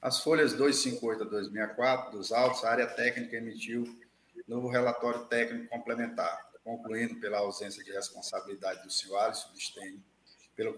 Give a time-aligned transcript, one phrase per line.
[0.00, 3.84] As folhas 258 a 264 dos autos, a área técnica emitiu
[4.46, 9.50] novo relatório técnico complementar, concluindo pela ausência de responsabilidade do senhor Alisson
[10.54, 10.74] pelo,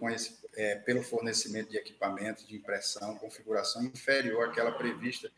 [0.55, 5.31] é, pelo fornecimento de equipamentos de impressão, configuração inferior àquela prevista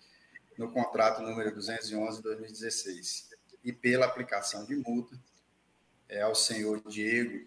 [0.57, 3.31] no contrato número 211 de 2016,
[3.63, 5.15] e pela aplicação de multa
[6.09, 7.47] é, ao senhor Diego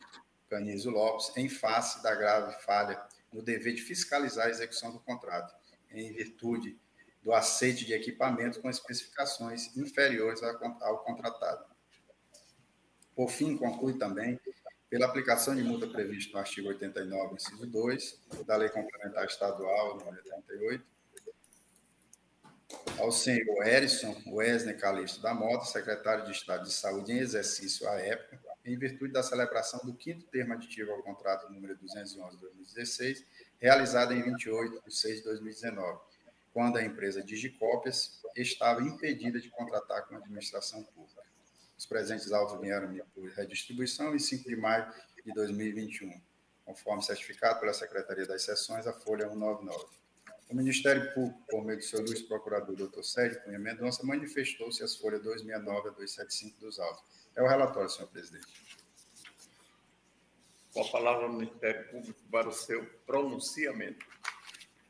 [0.49, 5.53] Canizo Lopes, em face da grave falha no dever de fiscalizar a execução do contrato,
[5.93, 6.77] em virtude
[7.23, 11.65] do aceite de equipamento com especificações inferiores ao contratado.
[13.15, 14.39] Por fim, conclui também
[14.89, 20.17] pela aplicação de multa prevista no artigo 89, inciso 2, da Lei Complementar Estadual, número
[20.17, 20.85] 88,
[22.99, 27.99] ao senhor Erison Wesley Calixto da Mota, secretário de Estado de Saúde em exercício à
[27.99, 33.25] época, em virtude da celebração do quinto termo aditivo ao contrato número 211
[33.63, 35.99] de 2016, realizado em 28 de 6 de 2019,
[36.53, 41.23] quando a empresa Digicópias estava impedida de contratar com a administração pública.
[41.77, 44.85] Os presentes autos vieram por redistribuição em 5 de maio
[45.25, 46.21] de 2021,
[46.65, 49.85] conforme certificado pela Secretaria das Seções, a Folha 199.
[50.49, 53.01] O Ministério Público, por meio do seu Luiz Procurador Dr.
[53.01, 57.03] Sérgio Cunha Mendonça, manifestou-se as folhas 269 a 275 dos autos.
[57.35, 58.45] É o relatório, senhor presidente.
[60.73, 64.05] Com a palavra ao Ministério Público para o seu pronunciamento.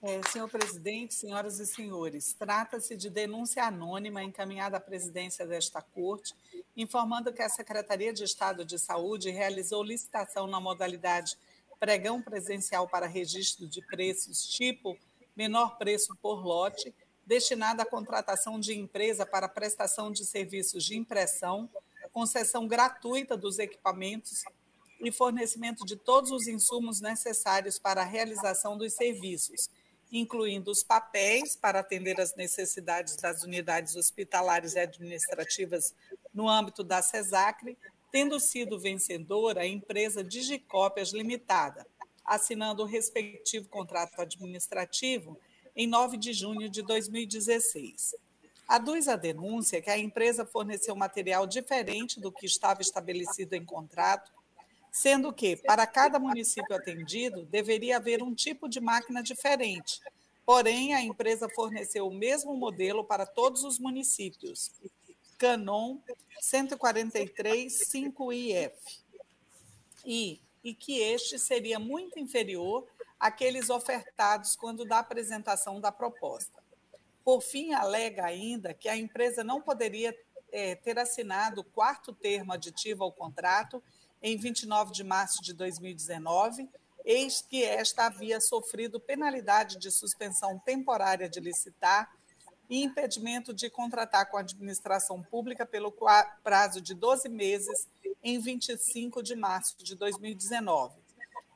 [0.01, 6.35] É, senhor presidente, senhoras e senhores, trata-se de denúncia anônima encaminhada à presidência desta Corte,
[6.75, 11.37] informando que a Secretaria de Estado de Saúde realizou licitação na modalidade
[11.79, 14.97] pregão presencial para registro de preços tipo
[15.35, 16.93] menor preço por lote,
[17.25, 21.69] destinada à contratação de empresa para prestação de serviços de impressão,
[22.11, 24.43] concessão gratuita dos equipamentos
[24.99, 29.69] e fornecimento de todos os insumos necessários para a realização dos serviços,
[30.11, 35.93] incluindo os papéis para atender às necessidades das unidades hospitalares e administrativas
[36.33, 37.77] no âmbito da CESACRE,
[38.11, 41.85] tendo sido vencedora a empresa Digicópias Limitada,
[42.23, 45.37] assinando o respectivo contrato administrativo
[45.75, 48.15] em 9 de junho de 2016.
[48.67, 54.31] Aduz a denúncia que a empresa forneceu material diferente do que estava estabelecido em contrato,
[54.93, 59.99] sendo que, para cada município atendido, deveria haver um tipo de máquina diferente.
[60.45, 64.71] Porém, a empresa forneceu o mesmo modelo para todos os municípios.
[65.37, 65.97] Canon
[66.39, 68.71] 143 5IF.
[70.05, 72.87] E e que este seria muito inferior
[73.19, 76.63] àqueles ofertados quando da apresentação da proposta.
[77.23, 80.17] Por fim, alega ainda que a empresa não poderia
[80.51, 83.83] é, ter assinado o quarto termo aditivo ao contrato
[84.23, 86.69] em 29 de março de 2019,
[87.03, 92.09] eis que esta havia sofrido penalidade de suspensão temporária de licitar
[92.69, 95.93] e impedimento de contratar com a administração pública pelo
[96.41, 97.89] prazo de 12 meses
[98.23, 100.95] em 25 de março de 2019.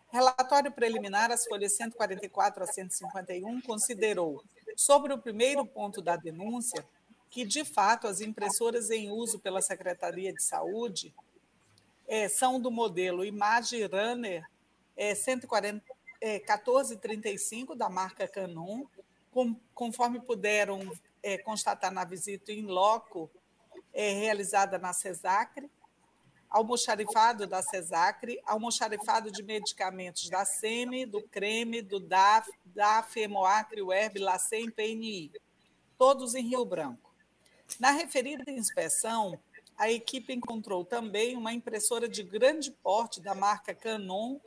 [0.09, 4.43] Relatório preliminar, as folhas 144 a 151, considerou,
[4.75, 6.85] sobre o primeiro ponto da denúncia,
[7.29, 11.13] que, de fato, as impressoras em uso pela Secretaria de Saúde
[12.07, 14.43] é, são do modelo Image Runner
[14.95, 15.83] é, 140,
[16.21, 18.85] é, 1435, da marca Canon,
[19.31, 20.91] com, conforme puderam
[21.21, 23.29] é, constatar na visita em loco
[23.93, 25.69] é, realizada na CESACRE,
[26.49, 34.19] almoxarifado da CESACRE, almoxarifado de medicamentos da SEMI, do CREME, do DAF, da FEMOACRE, UERB,
[34.19, 35.31] LACEN, PNI,
[35.97, 37.13] todos em Rio Branco.
[37.79, 39.37] Na referida inspeção,
[39.77, 44.39] a equipe encontrou também uma impressora de grande porte da marca Canon,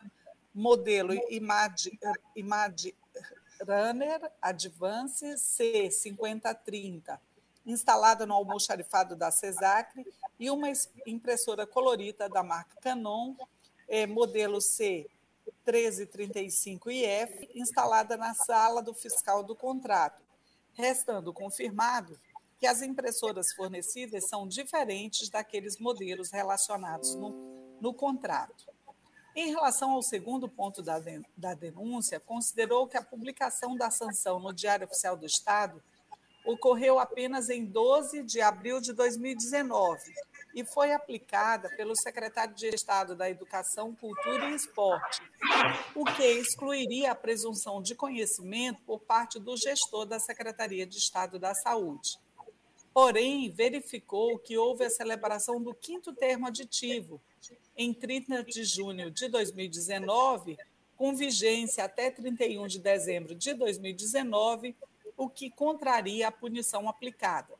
[0.52, 1.96] modelo Image,
[2.34, 2.96] Image
[3.60, 7.16] Runner Advance C5030,
[7.64, 10.04] instalada no almoxarifado da Cesacre,
[10.38, 10.66] e uma
[11.06, 13.36] impressora colorida da marca Canon,
[13.86, 20.20] é, modelo C1335IF, instalada na sala do fiscal do contrato,
[20.74, 22.18] restando confirmado
[22.60, 28.66] que as impressoras fornecidas são diferentes daqueles modelos relacionados no, no contrato.
[29.34, 31.00] Em relação ao segundo ponto da,
[31.34, 35.82] da denúncia, considerou que a publicação da sanção no Diário Oficial do Estado
[36.44, 39.98] ocorreu apenas em 12 de abril de 2019
[40.54, 45.22] e foi aplicada pelo secretário de Estado da Educação, Cultura e Esporte,
[45.94, 51.38] o que excluiria a presunção de conhecimento por parte do gestor da Secretaria de Estado
[51.38, 52.18] da Saúde.
[52.92, 57.20] Porém, verificou que houve a celebração do quinto termo aditivo,
[57.76, 60.58] em 30 de junho de 2019,
[60.96, 64.76] com vigência até 31 de dezembro de 2019,
[65.16, 67.54] o que contraria a punição aplicada.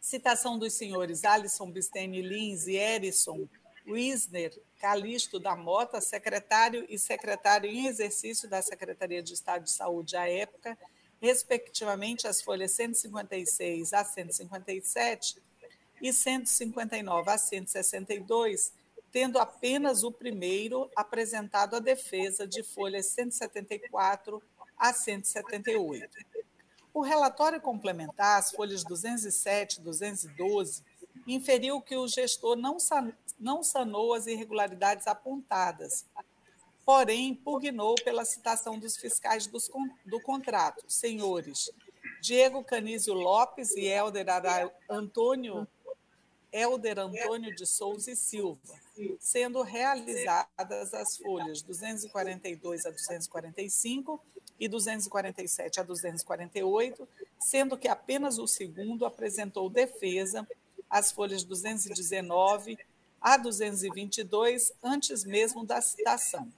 [0.00, 3.48] Citação dos senhores Alisson Bistene Lins e Erison
[3.86, 10.16] Wisner Calixto da Mota, secretário e secretário em exercício da Secretaria de Estado de Saúde
[10.16, 10.76] à época,
[11.20, 15.36] respectivamente as folhas 156 a 157
[16.00, 18.72] e 159 a 162,
[19.10, 24.42] tendo apenas o primeiro apresentado à defesa de folhas 174
[24.78, 26.08] a 178.
[26.92, 30.82] O relatório complementar, as folhas 207 e 212,
[31.26, 32.76] inferiu que o gestor não,
[33.38, 36.06] não sanou as irregularidades apontadas,
[36.86, 39.68] porém pugnou pela citação dos fiscais dos,
[40.06, 41.68] do contrato, senhores
[42.20, 44.26] Diego Canísio Lopes e Helder
[44.88, 45.66] Antônio,
[46.52, 48.60] Helder Antônio de Souza e Silva,
[49.18, 54.20] sendo realizadas as folhas 242 a 245
[54.58, 57.08] e 247 a 248,
[57.38, 60.46] sendo que apenas o segundo apresentou defesa,
[60.88, 62.78] as folhas 219
[63.20, 66.50] a 222, antes mesmo da citação.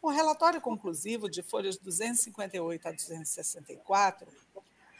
[0.00, 4.28] O relatório conclusivo de folhas 258 a 264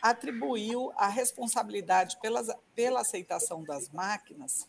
[0.03, 2.43] atribuiu a responsabilidade pela,
[2.75, 4.67] pela aceitação das máquinas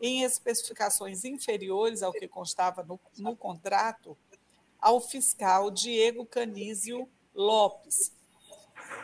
[0.00, 4.16] em especificações inferiores ao que constava no, no contrato
[4.80, 8.12] ao fiscal Diego Canísio Lopes,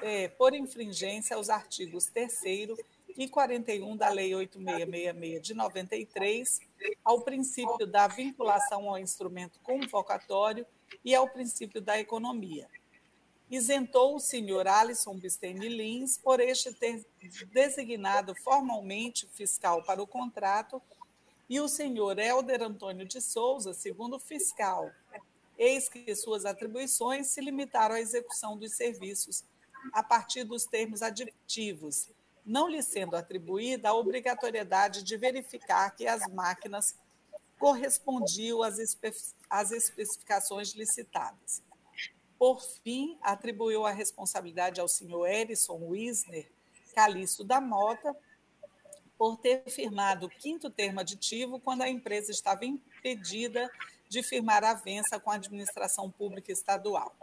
[0.03, 2.33] é, por infringência aos artigos 3
[3.17, 6.61] e 41 da Lei 8666 de 93,
[7.05, 10.67] ao princípio da vinculação ao instrumento convocatório
[11.05, 12.69] e ao princípio da economia.
[13.51, 17.07] Isentou o senhor Alisson Bistene Lins por este ter
[17.53, 20.83] designado formalmente fiscal para o contrato
[21.49, 24.91] e o senhor Helder Antônio de Souza, segundo fiscal.
[25.57, 29.45] Eis que suas atribuições se limitaram à execução dos serviços
[29.93, 32.11] a partir dos termos aditivos
[32.47, 36.97] não lhe sendo atribuída a obrigatoriedade de verificar que as máquinas
[37.59, 39.13] correspondiam às, espe
[39.51, 41.63] às especificações licitadas.
[42.39, 46.49] Por fim, atribuiu a responsabilidade ao senhor Erison Wisner
[46.95, 48.15] Calixto da Mota
[49.19, 53.71] por ter firmado o quinto termo aditivo quando a empresa estava impedida
[54.09, 57.17] de firmar a vença com a administração pública estadual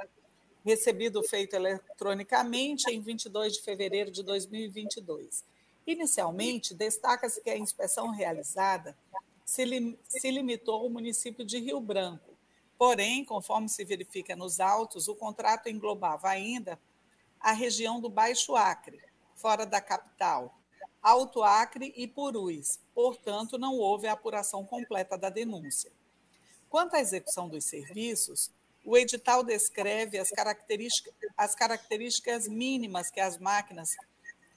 [0.63, 5.44] recebido feito eletronicamente em 22 de fevereiro de 2022.
[5.86, 8.98] Inicialmente, destaca-se que a inspeção realizada
[9.44, 12.33] se, lim se limitou ao município de Rio Branco.
[12.77, 16.80] Porém, conforme se verifica nos autos, o contrato englobava ainda
[17.39, 19.01] a região do Baixo Acre,
[19.36, 20.57] fora da capital,
[21.01, 22.80] Alto Acre e Purus.
[22.95, 25.92] Portanto, não houve a apuração completa da denúncia.
[26.69, 28.50] Quanto à execução dos serviços,
[28.83, 33.95] o edital descreve as características, as características mínimas que as máquinas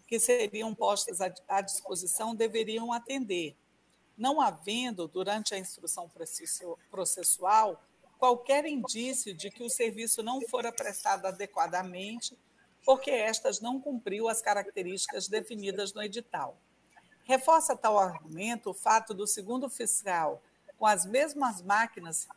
[0.06, 1.19] que seriam postas
[1.49, 3.56] à disposição deveriam atender,
[4.17, 6.11] não havendo, durante a instrução
[6.90, 7.82] processual,
[8.19, 12.38] qualquer indício de que o serviço não fora prestado adequadamente,
[12.84, 16.56] porque estas não cumpriu as características definidas no edital.
[17.25, 20.40] Reforça tal argumento o fato do segundo fiscal,
[20.78, 22.28] com as mesmas máquinas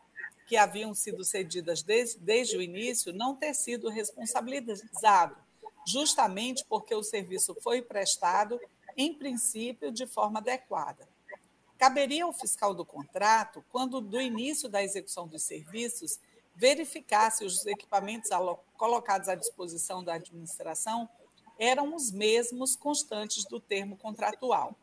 [0.50, 5.38] que haviam sido cedidas desde, desde o início não ter sido responsabilizado,
[5.86, 8.60] justamente porque o serviço foi prestado,
[8.98, 11.08] em princípio, de forma adequada.
[11.78, 16.20] Caberia ao fiscal do contrato, quando do início da execução dos serviços,
[16.56, 18.32] verificar se os equipamentos
[18.76, 21.08] colocados à disposição da administração
[21.60, 24.76] eram os mesmos constantes do termo contratual.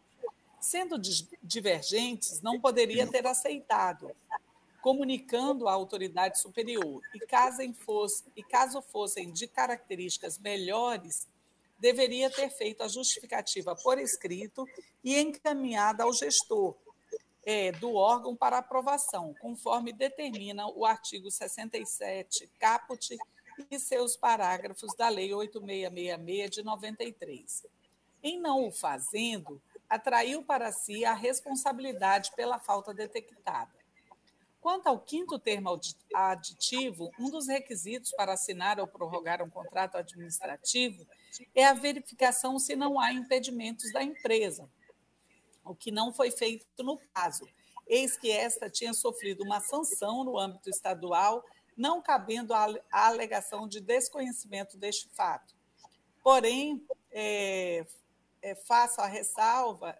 [0.60, 0.96] Sendo
[1.42, 4.14] divergentes, não poderia ter aceitado,
[4.86, 7.02] comunicando à autoridade superior.
[7.12, 11.26] E caso, fosse, e caso fossem de características melhores,
[11.76, 14.64] deveria ter feito a justificativa por escrito
[15.02, 16.76] e encaminhada ao gestor
[17.44, 23.18] é, do órgão para aprovação, conforme determina o artigo 67, caput
[23.68, 27.66] e seus parágrafos da Lei 8666 de 93.
[28.22, 33.75] Em não o fazendo, atraiu para si a responsabilidade pela falta detectada.
[34.66, 35.80] Quanto ao quinto termo
[36.12, 41.06] aditivo, um dos requisitos para assinar ou prorrogar um contrato administrativo
[41.54, 44.68] é a verificação se não há impedimentos da empresa,
[45.64, 47.46] o que não foi feito no caso,
[47.86, 51.44] eis que esta tinha sofrido uma sanção no âmbito estadual,
[51.76, 55.54] não cabendo a alegação de desconhecimento deste fato.
[56.24, 57.86] Porém, é,
[58.42, 59.96] é, faço a ressalva,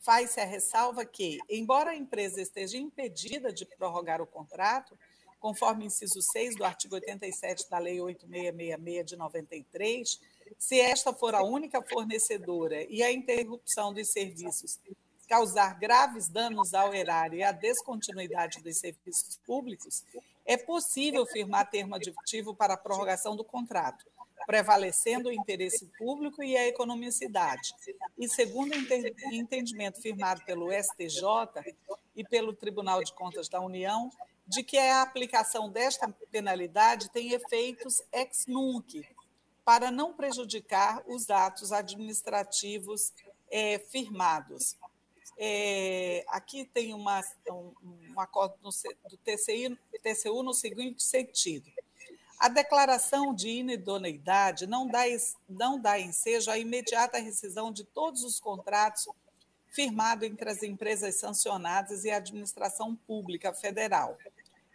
[0.00, 4.98] faz-se a ressalva que, embora a empresa esteja impedida de prorrogar o contrato,
[5.38, 10.20] conforme inciso 6 do artigo 87 da Lei 8666 de 93,
[10.58, 14.78] se esta for a única fornecedora e a interrupção dos serviços
[15.28, 20.04] causar graves danos ao erário e à descontinuidade dos serviços públicos,
[20.44, 24.04] é possível firmar termo aditivo para a prorrogação do contrato,
[24.50, 27.72] prevalecendo o interesse público e a economicidade.
[28.18, 31.22] E segundo o entendimento firmado pelo STJ
[32.16, 34.10] e pelo Tribunal de Contas da União,
[34.44, 39.06] de que a aplicação desta penalidade tem efeitos ex nunc,
[39.64, 43.12] para não prejudicar os atos administrativos
[43.52, 44.76] é, firmados.
[45.38, 48.70] É, aqui tem uma, um, um acordo no,
[49.08, 51.70] do TCI, TCU no seguinte sentido.
[52.40, 55.02] A declaração de inidoneidade não dá,
[55.46, 59.06] não dá ensejo à imediata rescisão de todos os contratos
[59.68, 64.16] firmados entre as empresas sancionadas e a administração pública federal.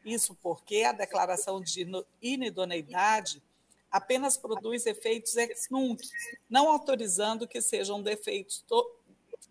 [0.06, 1.88] Isso porque a declaração de
[2.22, 3.42] inidoneidade
[3.92, 6.08] apenas produz efeitos ex nunc,
[6.48, 8.64] não autorizando que sejam defeitos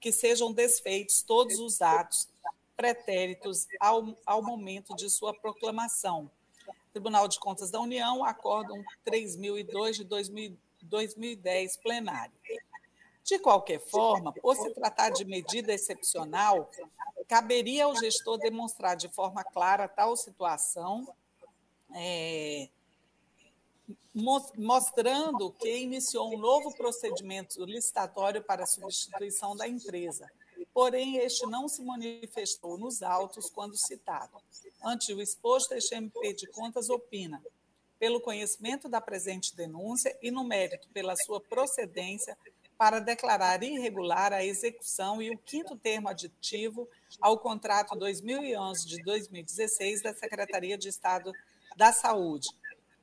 [0.00, 2.28] que sejam desfeitos todos os atos
[2.76, 6.30] pretéritos ao, ao momento de sua proclamação.
[6.94, 12.32] Tribunal de Contas da União, Acórdão 3002 de 2000, 2010, plenário.
[13.24, 16.70] De qualquer forma, por se tratar de medida excepcional,
[17.26, 21.12] caberia ao gestor demonstrar de forma clara tal situação,
[21.92, 22.68] é,
[24.56, 30.30] mostrando que iniciou um novo procedimento licitatório para a substituição da empresa.
[30.74, 34.36] Porém, este não se manifestou nos autos quando citado.
[34.82, 37.40] Ante o exposto, este MP de Contas opina,
[37.96, 42.36] pelo conhecimento da presente denúncia e no mérito pela sua procedência,
[42.76, 46.88] para declarar irregular a execução e o quinto termo aditivo
[47.20, 51.32] ao contrato 2011 de 2016 da Secretaria de Estado
[51.76, 52.48] da Saúde,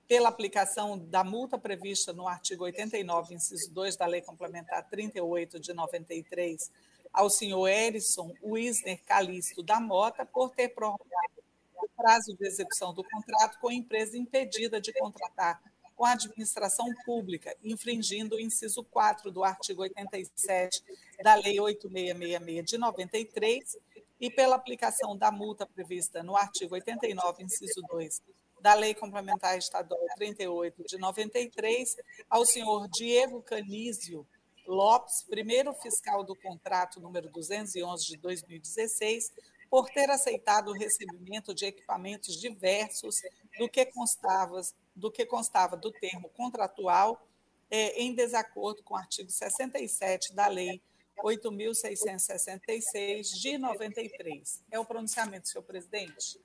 [0.10, 5.74] pela aplicação da multa prevista no artigo 89, inciso 2 da Lei Complementar 38 de
[5.74, 6.70] 93,
[7.12, 11.44] ao senhor Erison Wisner Calixto da Mota por ter prorrogado
[11.76, 15.62] o prazo de execução do contrato com a empresa impedida de contratar
[15.96, 20.84] com a administração pública, infringindo o inciso 4 do artigo 87
[21.22, 23.78] da Lei 8666 de 93
[24.20, 28.22] e pela aplicação da multa prevista no artigo 89, inciso 2
[28.62, 31.96] da Lei Complementar Estadual 38 de 93,
[32.30, 34.26] ao senhor Diego Canísio
[34.72, 39.34] Lopes, primeiro fiscal do contrato número 211 de 2016,
[39.70, 43.18] por ter aceitado o recebimento de equipamentos diversos
[43.60, 44.62] do que constava
[44.96, 47.28] do, que constava do termo contratual
[47.70, 50.82] é, em desacordo com o artigo 67 da Lei
[51.24, 54.64] 8.666 de 93.
[54.72, 56.40] É o pronunciamento, senhor presidente.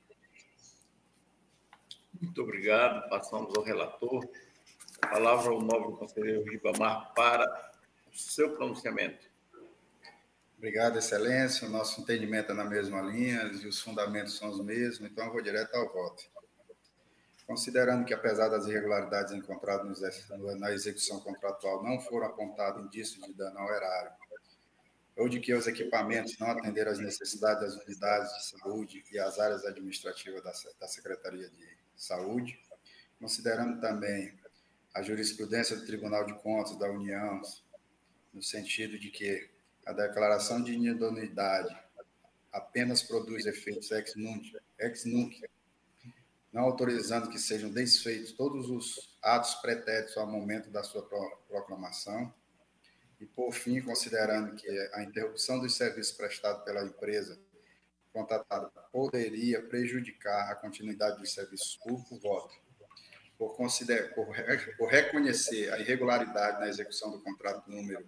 [2.20, 3.08] Muito obrigado.
[3.08, 4.28] Passamos ao relator.
[5.02, 7.75] A palavra ao nobre conselheiro Ribamar para
[8.16, 9.26] seu pronunciamento.
[10.56, 11.68] Obrigado, Excelência.
[11.68, 15.32] O nosso entendimento é na mesma linha e os fundamentos são os mesmos, então eu
[15.32, 16.24] vou direto ao voto.
[17.46, 20.00] Considerando que, apesar das irregularidades encontradas
[20.58, 24.12] na execução contratual, não foram apontados indícios de dano ao erário,
[25.16, 29.38] ou de que os equipamentos não atenderam às necessidades das unidades de saúde e às
[29.38, 32.58] áreas administrativas da Secretaria de Saúde,
[33.20, 34.36] considerando também
[34.94, 37.40] a jurisprudência do Tribunal de Contas da União,
[38.36, 39.48] no sentido de que
[39.86, 41.74] a declaração de inidoneidade
[42.52, 45.42] apenas produz efeitos ex nunc, ex nunc
[46.52, 51.02] não autorizando que sejam desfeitos todos os atos pretéritos ao momento da sua
[51.48, 52.32] proclamação,
[53.18, 57.38] e, por fim, considerando que a interrupção dos serviços prestados pela empresa
[58.12, 62.54] contratada poderia prejudicar a continuidade dos serviços públicos, voto.
[63.38, 64.30] Por, consider, por
[64.88, 68.06] reconhecer a irregularidade na execução do contrato número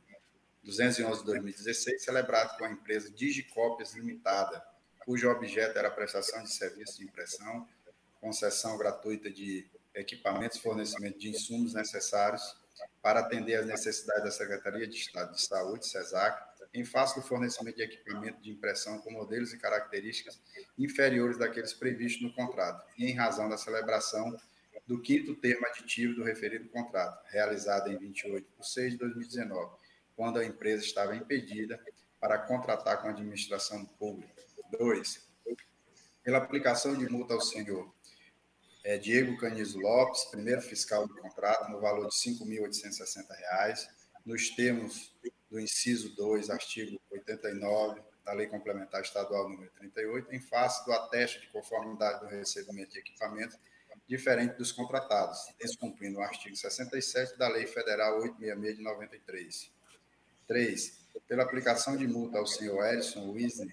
[0.69, 4.63] 211 de 2016, celebrado com a empresa Digicópias Limitada,
[5.03, 7.67] cujo objeto era a prestação de serviços de impressão,
[8.21, 12.55] concessão gratuita de equipamentos, fornecimento de insumos necessários
[13.01, 16.39] para atender às necessidades da Secretaria de Estado de Saúde, SESAC,
[16.75, 20.39] em face do fornecimento de equipamento de impressão com modelos e características
[20.79, 24.37] inferiores daqueles previstos no contrato, e em razão da celebração
[24.87, 29.77] do quinto termo aditivo do referido contrato, realizado em 28 de 6 de 2019,
[30.19, 31.81] quando a empresa estava impedida
[32.19, 34.43] para contratar com a administração pública.
[34.77, 35.25] 2.
[36.25, 37.95] Pela aplicação de multa ao senhor
[38.83, 43.89] é, Diego Canizo Lopes, primeiro fiscal do contrato, no valor de R$ 5.860,
[44.27, 45.15] nos termos
[45.49, 51.43] do inciso 2, artigo 89 da Lei Complementar Estadual número 38, em face do ateste
[51.43, 53.57] de conformidade do recebimento de equipamentos
[54.09, 59.77] diferente dos contratados, descumprindo o artigo 67 da Lei Federal 866 de 93.
[60.49, 60.99] 3.
[61.28, 63.69] Pela aplicação de multa ao senhor Edson Wisner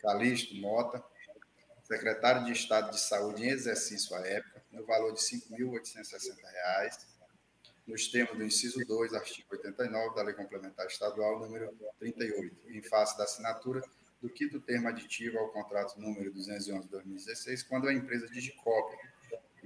[0.00, 1.04] Calixto Mota,
[1.84, 7.06] secretário de Estado de Saúde em exercício à época, no valor de R$ 5.860,
[7.86, 13.16] nos termos do inciso 2, artigo 89 da Lei Complementar Estadual número 38, em face
[13.16, 13.82] da assinatura
[14.20, 18.96] do quinto termo aditivo ao contrato número 211-2016, quando a empresa Digicop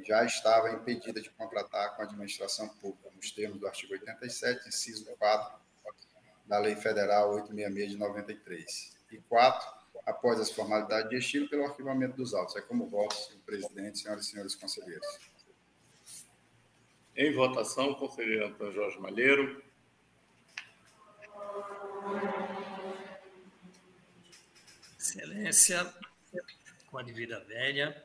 [0.05, 5.07] já estava impedida de contratar com a administração pública, nos termos do artigo 87, inciso
[5.19, 5.70] 4
[6.51, 8.97] da Lei Federal 866 de 93.
[9.13, 9.73] E 4,
[10.05, 12.57] após as formalidades de estilo, pelo arquivamento dos autos.
[12.57, 15.07] É como voto, senhor presidente, senhoras e senhores conselheiros.
[17.15, 19.63] Em votação, conselheiro Antônio Jorge Malheiro.
[24.99, 25.95] Excelência,
[26.91, 28.05] com a devida velha,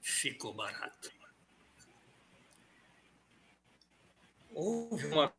[0.00, 1.12] ficou barato.
[4.54, 5.34] Houve uma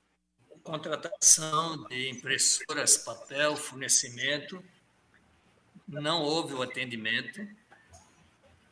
[0.65, 4.61] contratação de impressoras, papel, fornecimento,
[5.87, 7.47] não houve o atendimento.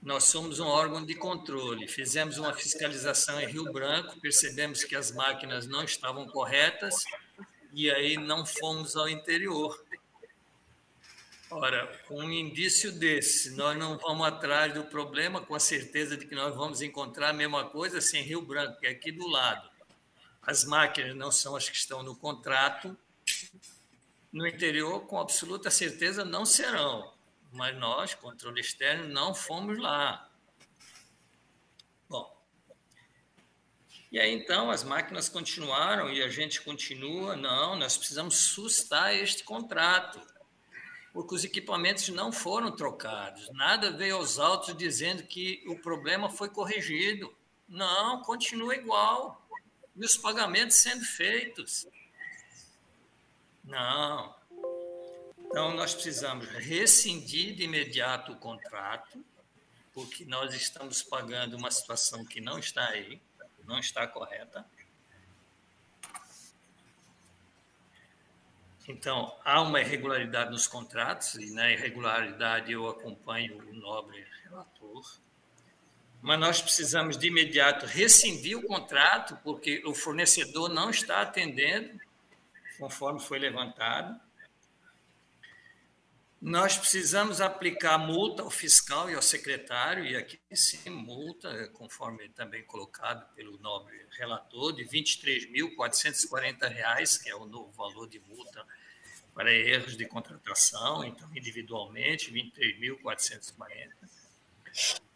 [0.02, 1.88] Nós somos um órgão de controle.
[1.88, 7.06] Fizemos uma fiscalização em Rio Branco, percebemos que as máquinas não estavam corretas
[7.72, 9.80] e aí não fomos ao interior.
[11.52, 16.26] Ora, com um indício desse, nós não vamos atrás do problema com a certeza de
[16.26, 19.28] que nós vamos encontrar a mesma coisa sem assim, Rio Branco, que é aqui do
[19.28, 19.73] lado.
[20.46, 22.98] As máquinas não são as que estão no contrato.
[24.32, 27.14] No interior, com absoluta certeza, não serão.
[27.52, 30.30] Mas nós, controle externo, não fomos lá.
[32.10, 32.36] Bom.
[34.12, 37.36] E aí, então, as máquinas continuaram e a gente continua.
[37.36, 40.20] Não, nós precisamos sustar este contrato
[41.14, 43.48] porque os equipamentos não foram trocados.
[43.52, 47.32] Nada veio aos autos dizendo que o problema foi corrigido.
[47.70, 49.43] Não, continua igual
[49.96, 51.88] e os pagamentos sendo feitos.
[53.64, 54.36] Não.
[55.38, 59.24] Então, nós precisamos rescindir de imediato o contrato,
[59.94, 63.22] porque nós estamos pagando uma situação que não está aí,
[63.64, 64.66] não está correta.
[68.88, 75.24] Então, há uma irregularidade nos contratos, e na irregularidade eu acompanho o nobre relator
[76.24, 82.00] mas nós precisamos de imediato rescindir o contrato, porque o fornecedor não está atendendo,
[82.80, 84.18] conforme foi levantado.
[86.42, 92.64] Nós precisamos aplicar multa ao fiscal e ao secretário, e aqui sim, multa, conforme também
[92.64, 98.66] colocado pelo nobre relator, de R$ 23.440, que é o novo valor de multa
[99.34, 102.50] para erros de contratação, então, individualmente, R$
[103.04, 105.13] 23.440.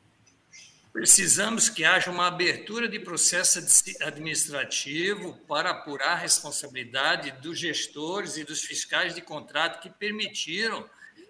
[0.97, 3.59] Precisamos que haja uma abertura de processo
[4.01, 10.89] administrativo para apurar a responsabilidade dos gestores e dos fiscais de contrato que permitiram,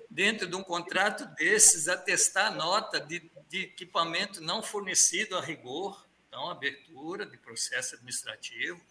[0.10, 6.02] dentro de um contrato desses, atestar nota de, de equipamento não fornecido a rigor.
[6.30, 8.82] Então, abertura de processo administrativo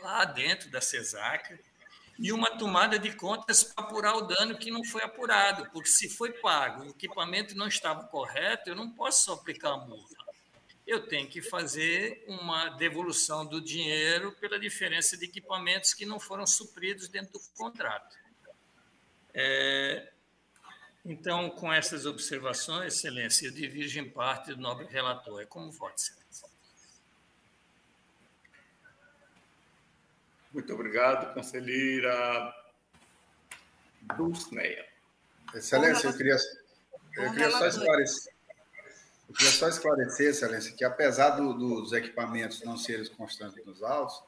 [0.00, 1.58] lá dentro da CESAC
[2.18, 6.08] e uma tomada de contas para apurar o dano que não foi apurado, porque se
[6.08, 10.14] foi pago e o equipamento não estava correto, eu não posso só aplicar a multa.
[10.86, 16.46] Eu tenho que fazer uma devolução do dinheiro pela diferença de equipamentos que não foram
[16.46, 18.16] supridos dentro do contrato.
[19.32, 20.12] É,
[21.04, 25.40] então, com essas observações, Excelência, eu divirjo em parte do nobre relator.
[25.40, 26.23] É como voto, Excelência.
[30.54, 32.54] Muito obrigado, conselheira
[34.16, 34.86] Dulcineia.
[35.52, 36.36] Excelência, eu queria,
[37.16, 38.32] eu queria só esclarecer.
[39.28, 44.22] Eu queria só esclarecer, Excelência, que apesar do, dos equipamentos não serem constantes nos autos,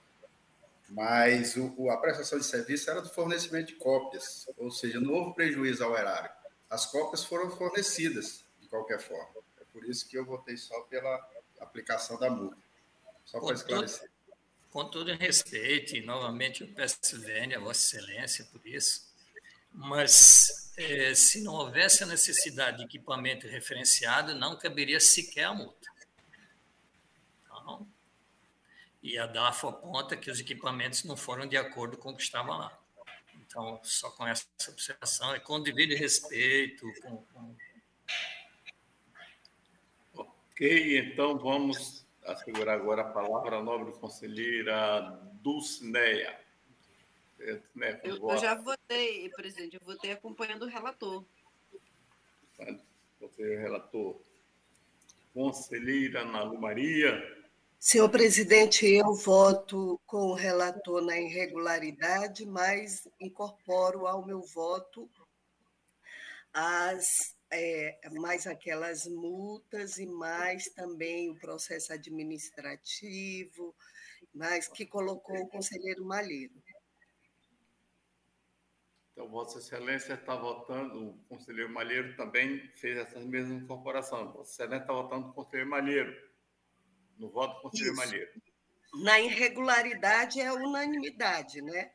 [0.88, 5.32] mas o, a prestação de serviço era do fornecimento de cópias, ou seja, não houve
[5.32, 6.30] prejuízo ao erário.
[6.68, 9.30] As cópias foram fornecidas, de qualquer forma.
[9.60, 11.24] É por isso que eu votei só pela
[11.60, 12.58] aplicação da multa.
[13.24, 14.15] Só para esclarecer
[14.76, 19.10] com todo respeito, e novamente eu peço vênia a Vossa Excelência por isso,
[19.72, 25.90] mas é, se não houvesse a necessidade de equipamento referenciado, não caberia sequer a multa.
[27.42, 27.88] Então,
[29.02, 32.54] e a DAFO aponta que os equipamentos não foram de acordo com o que estava
[32.54, 32.78] lá.
[33.34, 36.86] Então, só com essa observação, é com devido respeito.
[37.00, 37.56] Com, com...
[40.14, 45.00] Ok, então vamos assegurar agora a palavra à nobre conselheira
[45.42, 46.38] Dulcineia.
[47.74, 51.24] Né, eu, eu, já votei, presidente, eu votei acompanhando o relator.
[53.20, 54.20] Você é o relator.
[55.34, 57.12] Conselheira Ana Lu Maria.
[57.78, 65.08] Senhor presidente, eu voto com o relator na irregularidade, mas incorporo ao meu voto
[66.52, 73.74] as é, mais aquelas multas e mais também o processo administrativo,
[74.34, 76.54] mas que colocou o conselheiro Malheiro.
[79.12, 84.32] Então, Vossa Excelência está votando, o conselheiro Malheiro também fez essas mesmas incorporações.
[84.32, 86.14] Vossa Excelência está votando o conselheiro Malheiro,
[87.16, 88.04] no voto do conselheiro Isso.
[88.04, 88.42] Malheiro.
[89.02, 91.90] Na irregularidade é unanimidade, né?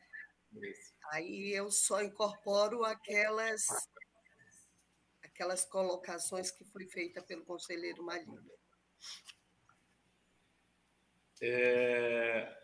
[0.54, 0.94] Isso.
[1.12, 3.66] Aí eu só incorporo aquelas
[5.42, 8.40] aquelas colocações que foi feita pelo conselheiro Malino.
[11.42, 12.58] É...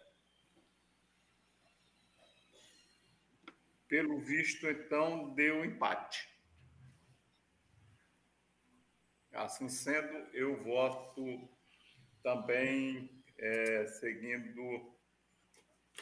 [3.88, 6.30] Pelo visto, então, deu empate.
[9.32, 11.50] Assim sendo, eu voto
[12.22, 14.96] também é, seguindo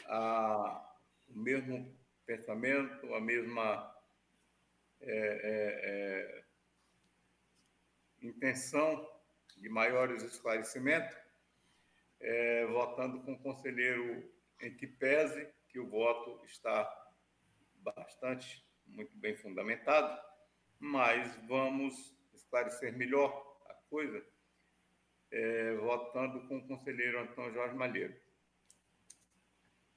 [0.08, 0.94] a,
[1.28, 3.96] o mesmo pensamento, a mesma
[5.00, 6.45] é, é, é
[8.22, 9.08] intenção
[9.56, 11.16] de maiores esclarecimentos,
[12.20, 16.90] é, votando com o conselheiro em que pese que o voto está
[17.76, 20.20] bastante, muito bem fundamentado,
[20.78, 24.24] mas vamos esclarecer melhor a coisa,
[25.30, 28.16] é, votando com o conselheiro Antônio Jorge Malheiro.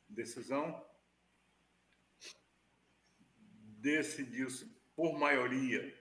[0.07, 0.85] Decisão
[3.79, 5.98] decidiu-se por maioria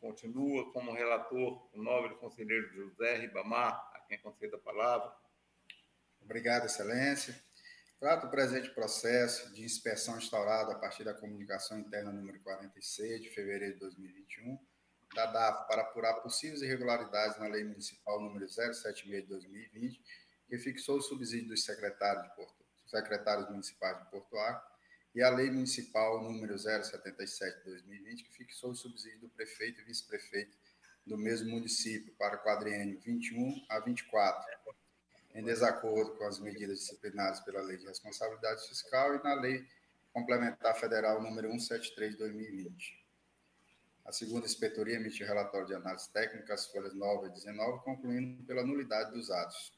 [0.00, 5.14] Continua como relator o nobre conselheiro José Ribamar, a quem concedo a palavra.
[6.22, 7.38] Obrigado, Excelência.
[8.00, 13.28] Trata o presente processo de inspeção instaurado a partir da comunicação interna número 46 de
[13.28, 14.58] fevereiro de 2021
[15.14, 20.02] da DAF para apurar possíveis irregularidades na Lei Municipal número 076 de 2020,
[20.48, 24.66] que fixou o subsídio dos secretários, de Porto, secretários municipais de Porto Arco,
[25.14, 29.84] e a Lei Municipal número 077 de 2020, que fixou o subsídio do prefeito e
[29.84, 30.56] vice-prefeito
[31.06, 34.50] do mesmo município para o quadriênio 21 a 24,
[35.34, 39.66] em desacordo com as medidas disciplinadas pela Lei de Responsabilidade Fiscal e na Lei
[40.12, 43.00] Complementar Federal número 173 de 2020.
[44.04, 48.64] A segunda inspetoria emitiu relatório de análise técnica, as folhas 9 e 19, concluindo pela
[48.64, 49.72] nulidade dos atos.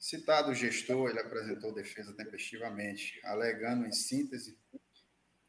[0.00, 4.58] Citado o gestor, ele apresentou defesa tempestivamente, alegando em síntese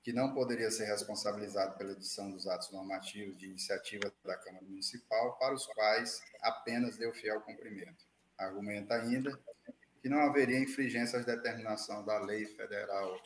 [0.04, 5.36] que não poderia ser responsabilizado pela edição dos atos normativos de iniciativa da Câmara Municipal,
[5.40, 8.06] para os quais apenas deu fiel cumprimento.
[8.38, 9.38] Argumenta ainda
[10.02, 13.20] que não haveria infringência às determinações da Lei Federal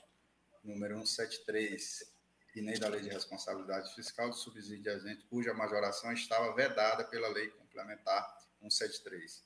[0.63, 2.13] número 173
[2.55, 7.03] e nem da Lei de Responsabilidade Fiscal do Subsídio de Agente, cuja majoração estava vedada
[7.05, 8.27] pela Lei Complementar
[8.61, 9.43] 173.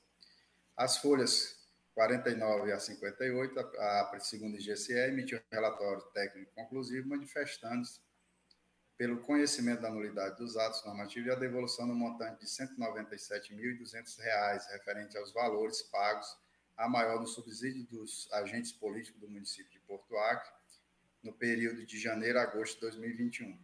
[0.76, 8.00] As folhas 49 a 58, a, segunda IGCE emitiu um relatório técnico conclusivo manifestando-se
[8.96, 14.70] pelo conhecimento da nulidade dos atos normativos e a devolução do montante de R$ 197.200
[14.70, 16.36] referente aos valores pagos
[16.76, 20.50] a maior no subsídio dos agentes políticos do município de Porto Acre
[21.22, 23.58] no período de janeiro a agosto de 2021.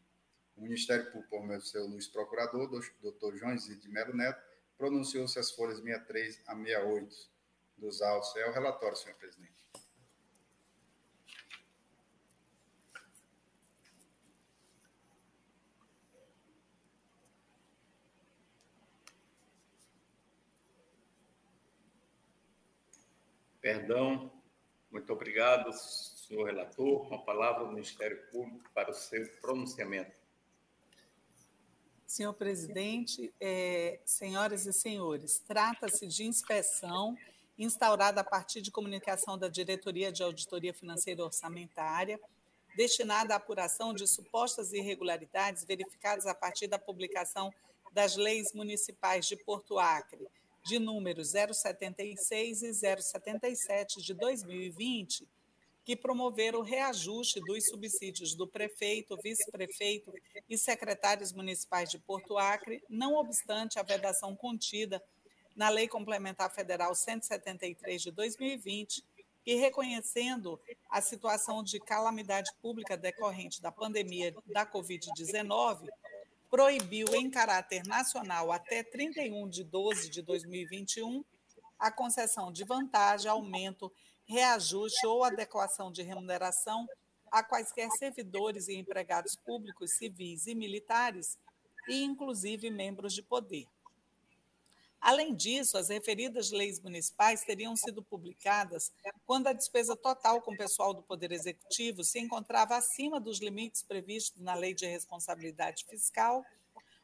[0.56, 2.68] O Ministério Público, por meio do seu Luiz Procurador,
[3.00, 4.42] doutor João Zito de Melo Neto,
[4.76, 7.30] pronunciou-se as folhas 63 a 68
[7.76, 8.34] dos autos.
[8.36, 9.59] É o relatório, senhor presidente.
[23.60, 24.32] Perdão.
[24.90, 27.06] Muito obrigado, senhor relator.
[27.08, 30.12] Com a palavra do Ministério Público para o seu pronunciamento.
[32.06, 37.16] Senhor presidente, é, senhoras e senhores, trata-se de inspeção
[37.56, 42.18] instaurada a partir de comunicação da Diretoria de Auditoria Financeira Orçamentária,
[42.74, 47.52] destinada à apuração de supostas irregularidades verificadas a partir da publicação
[47.92, 50.26] das leis municipais de Porto Acre,
[50.64, 55.28] de números 076 e 077 de 2020,
[55.84, 60.12] que promoveram o reajuste dos subsídios do prefeito, vice-prefeito
[60.48, 65.02] e secretários municipais de Porto Acre, não obstante a vedação contida
[65.56, 69.02] na Lei Complementar Federal 173 de 2020,
[69.44, 75.88] que e reconhecendo a situação de calamidade pública decorrente da pandemia da Covid-19,
[76.50, 81.24] proibiu em caráter nacional até 31 de 12 de 2021
[81.78, 83.90] a concessão de vantagem, aumento,
[84.26, 86.86] reajuste ou adequação de remuneração
[87.30, 91.38] a quaisquer servidores e empregados públicos, civis e militares,
[91.88, 93.66] e inclusive membros de poder.
[95.00, 98.92] Além disso, as referidas leis municipais teriam sido publicadas
[99.24, 103.82] quando a despesa total com o pessoal do Poder Executivo se encontrava acima dos limites
[103.82, 106.44] previstos na Lei de Responsabilidade Fiscal,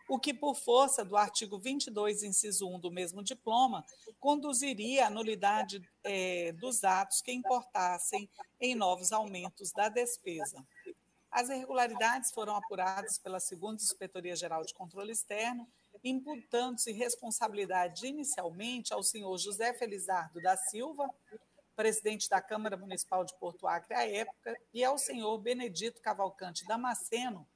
[0.09, 3.85] o que, por força do artigo 22, inciso 1 do mesmo diploma,
[4.21, 8.29] conduziria à nulidade é, dos atos que importassem
[8.61, 10.65] em novos aumentos da despesa.
[11.31, 15.67] As irregularidades foram apuradas pela segunda Inspetoria Geral de Controle Externo
[16.09, 21.11] imputando-se responsabilidade inicialmente ao senhor José Felizardo da Silva,
[21.75, 27.47] presidente da Câmara Municipal de Porto Acre à época, e ao senhor Benedito Cavalcante Damasceno,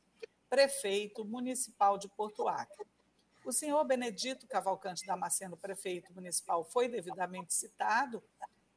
[0.48, 2.84] prefeito municipal de Porto Acre.
[3.44, 8.22] O senhor Benedito Cavalcante Damasceno, prefeito municipal, foi devidamente citado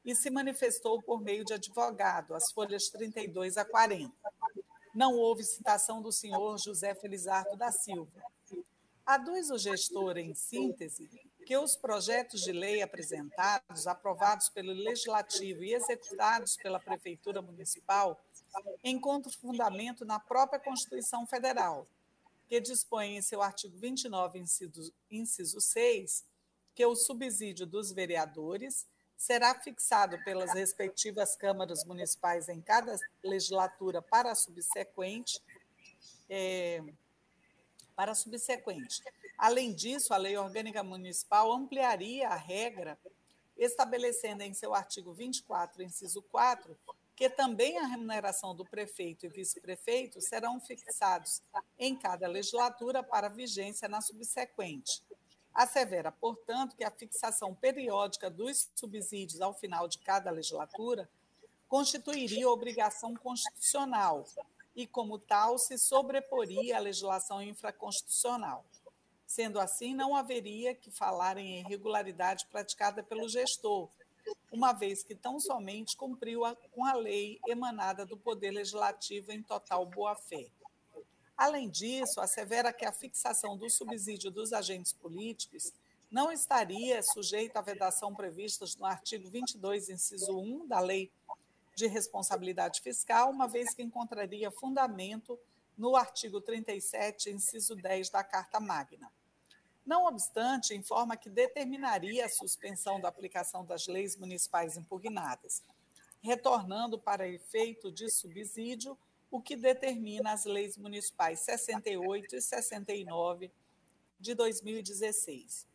[0.05, 4.13] e se manifestou por meio de advogado, as folhas 32 a 40.
[4.93, 8.32] Não houve citação do senhor José Felizardo da Silva.
[9.05, 11.09] Aduz o gestor, em síntese,
[11.45, 18.23] que os projetos de lei apresentados, aprovados pelo Legislativo e executados pela Prefeitura Municipal
[18.81, 21.85] encontram fundamento na própria Constituição Federal,
[22.47, 26.23] que dispõe em seu artigo 29, inciso, inciso 6,
[26.73, 28.87] que o subsídio dos vereadores
[29.17, 35.41] será fixado pelas respectivas câmaras municipais em cada legislatura para a subsequente.
[36.29, 36.81] É,
[37.95, 39.01] para a subsequente.
[39.37, 42.97] Além disso, a Lei Orgânica Municipal ampliaria a regra,
[43.57, 46.77] estabelecendo em seu artigo 24, inciso 4,
[47.15, 51.41] que também a remuneração do prefeito e vice-prefeito serão fixados
[51.77, 55.03] em cada legislatura para vigência na subsequente.
[55.53, 61.07] Assevera, portanto, que a fixação periódica dos subsídios ao final de cada legislatura
[61.67, 64.25] constituiria obrigação constitucional,
[64.75, 68.65] e, como tal, se sobreporia à legislação infraconstitucional.
[69.25, 73.89] Sendo assim, não haveria que falar em irregularidade praticada pelo gestor,
[74.51, 79.41] uma vez que tão somente cumpriu a, com a lei emanada do Poder Legislativo em
[79.41, 80.47] total boa-fé.
[81.35, 85.73] Além disso, assevera que a fixação do subsídio dos agentes políticos
[86.11, 91.11] não estaria sujeita à vedação prevista no artigo 22, inciso 1 da Lei
[91.75, 95.39] de responsabilidade fiscal, uma vez que encontraria fundamento
[95.77, 99.11] no artigo 37, inciso 10 da Carta Magna.
[99.85, 105.61] Não obstante, informa que determinaria a suspensão da aplicação das leis municipais impugnadas,
[106.21, 108.97] retornando para efeito de subsídio
[109.29, 113.51] o que determina as leis municipais 68 e 69
[114.19, 115.67] de 2016.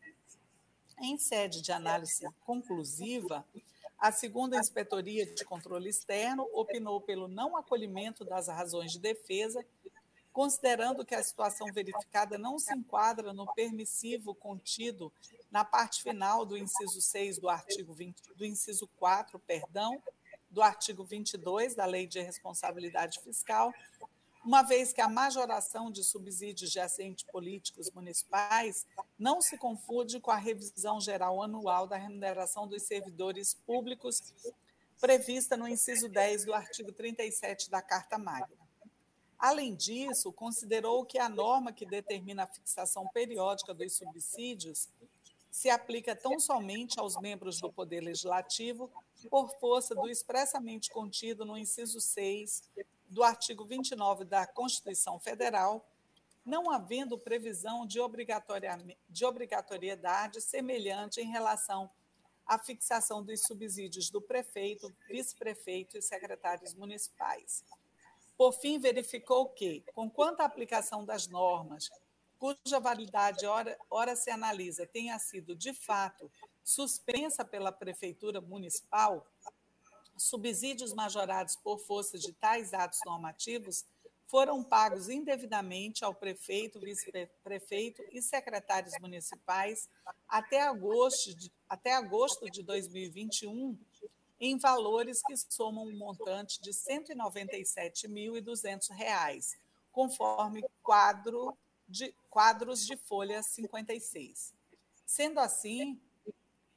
[1.01, 3.45] Em sede de análise conclusiva,
[3.99, 9.63] a segunda Inspetoria de Controle Externo opinou pelo não acolhimento das razões de defesa,
[10.31, 15.11] considerando que a situação verificada não se enquadra no permissivo contido
[15.51, 20.01] na parte final do inciso 6 do artigo 20, do inciso 4, perdão,
[20.49, 23.73] do artigo 22 da Lei de Responsabilidade Fiscal,
[24.43, 30.31] uma vez que a majoração de subsídios de agentes políticos municipais não se confunde com
[30.31, 34.21] a revisão geral anual da remuneração dos servidores públicos
[34.99, 38.69] prevista no inciso 10 do artigo 37 da Carta Magna.
[39.37, 44.89] Além disso, considerou que a norma que determina a fixação periódica dos subsídios
[45.49, 48.91] se aplica tão somente aos membros do Poder Legislativo
[49.29, 52.63] por força do expressamente contido no inciso 6
[53.09, 55.85] do artigo 29 da Constituição Federal,
[56.45, 57.99] não havendo previsão de,
[59.09, 61.89] de obrigatoriedade semelhante em relação
[62.45, 67.63] à fixação dos subsídios do prefeito, vice-prefeito e secretários municipais.
[68.37, 71.89] Por fim, verificou que, conquanto a aplicação das normas,
[72.39, 76.31] cuja validade ora, ora se analisa tenha sido, de fato,
[76.63, 79.27] suspensa pela Prefeitura Municipal,
[80.19, 83.85] subsídios majorados por força de tais atos normativos
[84.27, 89.89] foram pagos indevidamente ao prefeito, vice-prefeito e secretários municipais
[90.27, 93.75] até agosto de, até agosto de 2021,
[94.39, 99.57] em valores que somam um montante de R$ 197.200,
[99.91, 104.53] conforme quadro de, quadros de folha 56.
[105.07, 105.99] Sendo assim,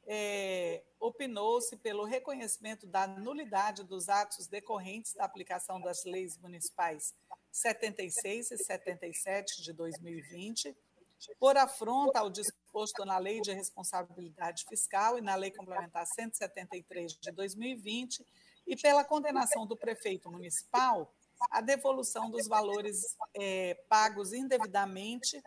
[0.07, 7.13] é, opinou-se pelo reconhecimento da nulidade dos atos decorrentes da aplicação das leis municipais
[7.51, 10.77] 76 e 77 de 2020,
[11.41, 17.33] por afronta ao disposto na Lei de Responsabilidade Fiscal e na Lei Complementar 173 de
[17.33, 18.25] 2020,
[18.65, 21.13] e pela condenação do prefeito municipal
[21.51, 25.43] à devolução dos valores é, pagos indevidamente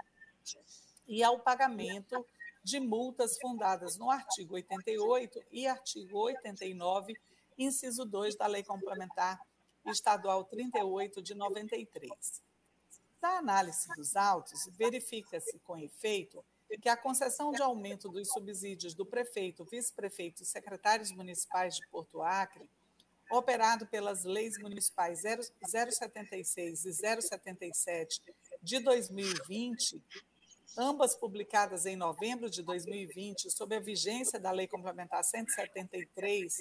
[1.07, 2.25] e ao pagamento
[2.65, 7.13] de multas fundadas no artigo 88 e artigo 89,
[7.59, 9.39] inciso 2 da Lei Complementar
[9.85, 12.41] Estadual 38 de 93.
[13.21, 16.43] Da análise dos autos, verifica-se com efeito
[16.81, 22.23] que a concessão de aumento dos subsídios do prefeito, vice-prefeito e secretários municipais de Porto
[22.23, 22.67] Acre,
[23.29, 28.21] operado pelas leis municipais 076 e 077
[28.61, 30.01] de 2020,
[30.77, 36.57] ambas publicadas em novembro de 2020, sob a vigência da Lei Complementar 173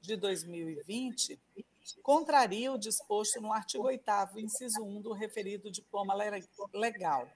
[0.00, 1.38] de 2020,
[2.02, 6.14] contraria o disposto no artigo 8 inciso 1 do referido diploma
[6.72, 7.28] legal.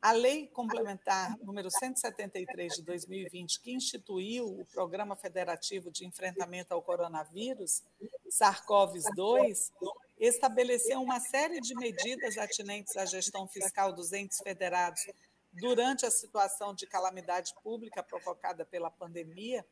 [0.00, 6.80] A Lei Complementar número 173 de 2020, que instituiu o Programa Federativo de Enfrentamento ao
[6.80, 7.82] Coronavírus,
[8.30, 9.72] SARS-CoV-2,
[10.18, 15.00] estabeleceu uma série de medidas atinentes à gestão fiscal dos entes federados
[15.52, 19.64] durante a situação de calamidade pública provocada pela pandemia,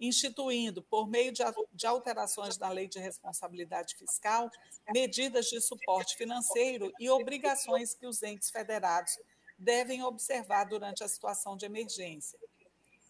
[0.00, 4.50] instituindo, por meio de alterações na Lei de Responsabilidade Fiscal,
[4.92, 9.16] medidas de suporte financeiro e obrigações que os entes federados
[9.56, 12.38] devem observar durante a situação de emergência.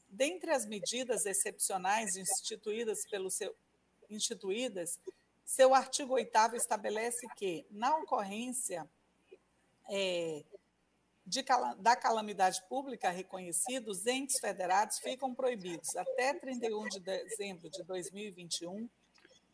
[0.08, 3.54] Dentre as medidas excepcionais instituídas pelo seu,
[4.10, 5.00] instituídas,
[5.44, 8.88] seu artigo 8 estabelece que, na ocorrência
[9.88, 10.44] é,
[11.26, 11.44] de,
[11.78, 18.88] da calamidade pública reconhecida, os entes federados ficam proibidos até 31 de dezembro de 2021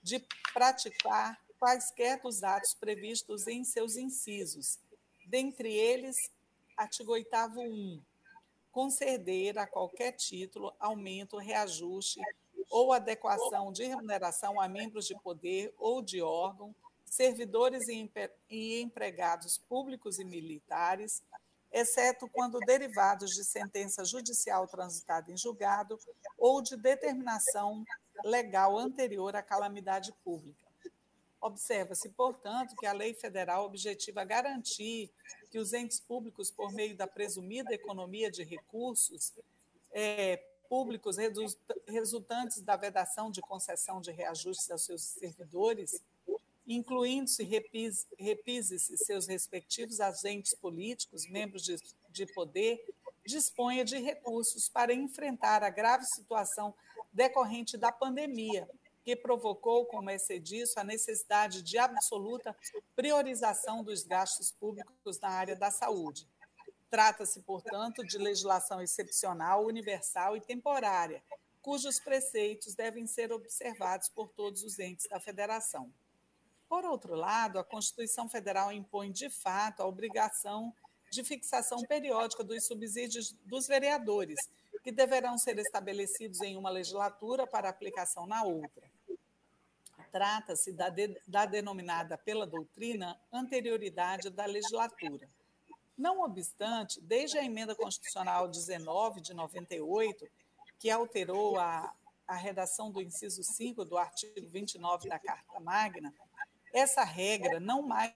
[0.03, 4.79] de praticar quaisquer dos atos previstos em seus incisos,
[5.27, 6.31] dentre eles,
[6.77, 8.03] artigo 8 1,
[8.71, 12.21] conceder a qualquer título aumento, reajuste
[12.71, 20.19] ou adequação de remuneração a membros de poder ou de órgão, servidores e empregados públicos
[20.19, 21.23] e militares,
[21.73, 25.99] exceto quando derivados de sentença judicial transitada em julgado
[26.37, 27.85] ou de determinação
[28.25, 30.67] legal anterior à calamidade pública.
[31.41, 35.11] Observa-se, portanto, que a lei federal objetiva garantir
[35.51, 39.33] que os entes públicos, por meio da presumida economia de recursos
[39.93, 41.17] é, públicos
[41.87, 46.03] resultantes da vedação de concessão de reajustes aos seus servidores,
[46.67, 47.43] incluindo-se
[48.19, 51.77] repise-se seus respectivos agentes políticos, membros de,
[52.11, 52.85] de poder,
[53.27, 56.75] disponha de recursos para enfrentar a grave situação
[57.13, 58.69] decorrente da pandemia,
[59.05, 62.55] que provocou, como é disso, a necessidade de absoluta
[62.95, 66.29] priorização dos gastos públicos na área da saúde.
[66.91, 71.23] Trata-se, portanto, de legislação excepcional, universal e temporária,
[71.61, 75.93] cujos preceitos devem ser observados por todos os entes da federação.
[76.69, 80.75] Por outro lado, a Constituição Federal impõe, de fato, a obrigação
[81.11, 84.39] de fixação periódica dos subsídios dos vereadores,
[84.83, 88.91] que deverão ser estabelecidos em uma legislatura para aplicação na outra.
[90.11, 95.29] Trata-se da, de, da denominada pela doutrina anterioridade da legislatura.
[95.99, 100.31] Não obstante, desde a emenda constitucional 19 de 98,
[100.79, 101.93] que alterou a,
[102.25, 106.15] a redação do inciso 5 do artigo 29 da Carta Magna,
[106.73, 108.15] essa regra não mais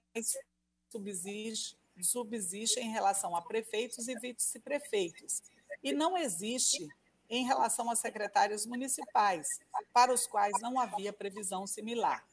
[0.92, 5.42] subsiste, subsiste em relação a prefeitos e vice-prefeitos,
[5.82, 6.88] e não existe
[7.28, 9.48] em relação a secretários municipais,
[9.92, 12.24] para os quais não havia previsão similar.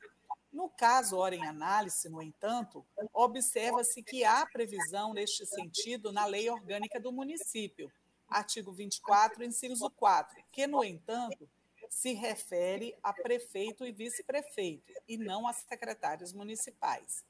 [0.51, 6.49] No caso, ora em análise, no entanto, observa-se que há previsão neste sentido na Lei
[6.49, 7.91] Orgânica do Município,
[8.27, 11.47] artigo 24, inciso 4, que, no entanto,
[11.89, 17.23] se refere a prefeito e vice-prefeito, e não a secretários municipais.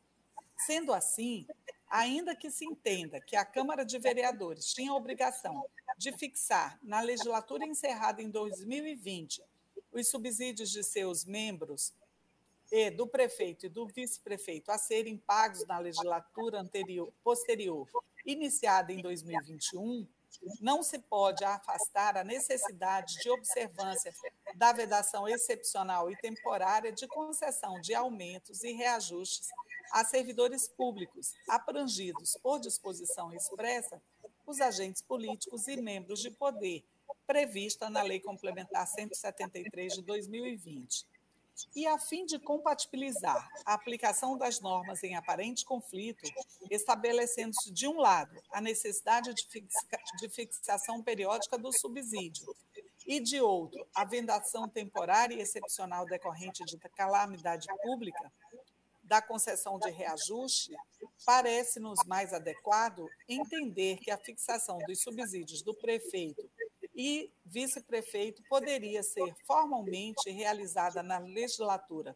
[0.66, 1.46] Sendo assim,
[1.90, 5.66] ainda que se entenda que a Câmara de Vereadores tinha a obrigação
[5.98, 9.42] de fixar, na legislatura encerrada em 2020,
[9.92, 11.94] os subsídios de seus membros
[12.72, 17.88] e do prefeito e do vice-prefeito a serem pagos na legislatura anterior, posterior,
[18.26, 20.08] iniciada em 2021,
[20.62, 24.14] não se pode afastar a necessidade de observância
[24.56, 29.48] da vedação excepcional e temporária de concessão de aumentos e reajustes
[29.92, 34.02] a servidores públicos abrangidos por disposição expressa
[34.46, 36.84] os agentes políticos e membros de poder,
[37.26, 41.06] prevista na Lei Complementar 173 de 2020.
[41.76, 46.24] E, a fim de compatibilizar a aplicação das normas em aparente conflito,
[46.70, 49.88] estabelecendo-se, de um lado, a necessidade de, fixa,
[50.20, 52.56] de fixação periódica do subsídio,
[53.08, 58.32] e, de outro, a vendação temporária e excepcional decorrente de calamidade pública,
[59.10, 60.72] da concessão de reajuste,
[61.26, 66.48] parece-nos mais adequado entender que a fixação dos subsídios do prefeito
[67.02, 72.14] e vice-prefeito poderia ser formalmente realizada na legislatura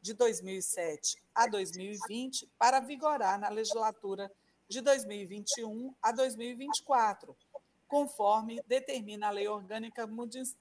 [0.00, 4.32] de 2007 a 2020 para vigorar na legislatura
[4.66, 7.36] de 2021 a 2024,
[7.86, 10.08] conforme determina a Lei Orgânica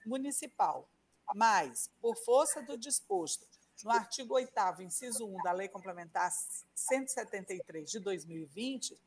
[0.05, 0.85] Municipal.
[1.33, 3.47] Mas, por força do disposto
[3.81, 4.51] no artigo 8
[4.81, 6.29] inciso 1 da Lei Complementar
[6.75, 8.99] 173 de 2020,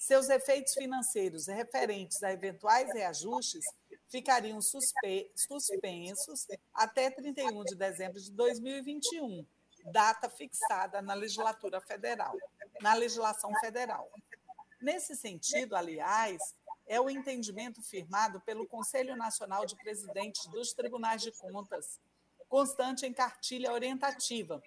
[0.00, 3.64] seus efeitos financeiros referentes a eventuais reajustes
[4.10, 9.46] ficariam suspensos até 31 de dezembro de 2021,
[9.92, 12.36] data fixada na legislatura federal,
[12.80, 14.10] na legislação federal.
[14.80, 16.38] Nesse sentido, aliás,
[16.86, 22.00] é o entendimento firmado pelo Conselho Nacional de Presidentes dos Tribunais de Contas,
[22.48, 24.60] constante em cartilha orientativa,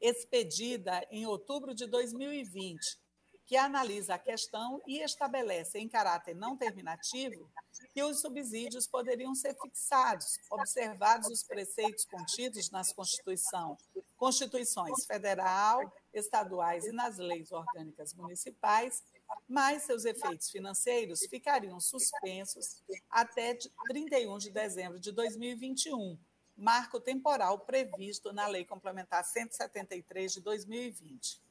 [0.00, 3.00] expedida em outubro de 2020,
[3.48, 7.50] que analisa a questão e estabelece em caráter não terminativo
[7.94, 13.78] que os subsídios poderiam ser fixados, observados os preceitos contidos nas Constituição,
[14.18, 15.80] Constituições federal,
[16.12, 19.02] estaduais e nas leis orgânicas municipais
[19.48, 23.56] mas seus efeitos financeiros ficariam suspensos até
[23.88, 26.18] 31 de dezembro de 2021,
[26.56, 31.47] marco temporal previsto na Lei Complementar 173 de 2020.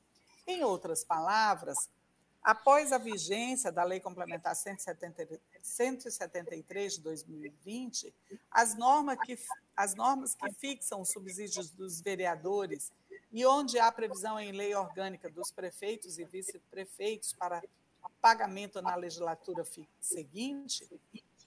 [0.47, 1.77] Em outras palavras,
[2.41, 8.13] após a vigência da Lei Complementar 173 de 2020,
[8.49, 9.37] as normas que,
[9.75, 12.93] as normas que fixam os subsídios dos vereadores
[13.31, 17.61] e onde há previsão em lei orgânica dos prefeitos e vice-prefeitos para
[18.21, 19.65] pagamento na legislatura
[19.99, 20.89] seguinte,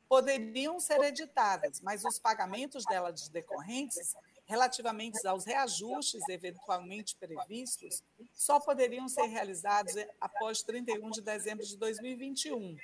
[0.09, 4.15] poderiam ser editadas, mas os pagamentos delas decorrentes,
[4.51, 12.77] relativamente aos reajustes eventualmente previstos, só poderiam ser realizados após 31 de dezembro de 2021,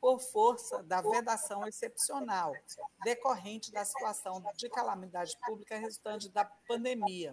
[0.00, 2.52] por força da vedação excepcional
[3.04, 7.32] decorrente da situação de calamidade pública resultante da pandemia,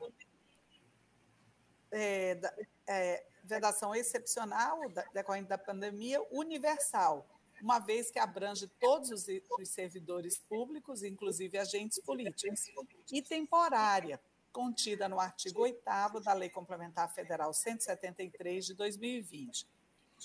[1.92, 2.40] é,
[2.88, 4.80] é, vedação excepcional
[5.12, 7.26] decorrente da pandemia universal,
[7.64, 9.26] uma vez que abrange todos os,
[9.57, 12.70] os servidores públicos, inclusive agentes políticos,
[13.09, 14.20] e temporária,
[14.51, 15.82] contida no artigo 8
[16.22, 19.66] da Lei Complementar Federal 173 de 2020.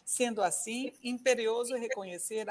[0.05, 2.47] Sendo assim, imperioso reconhecer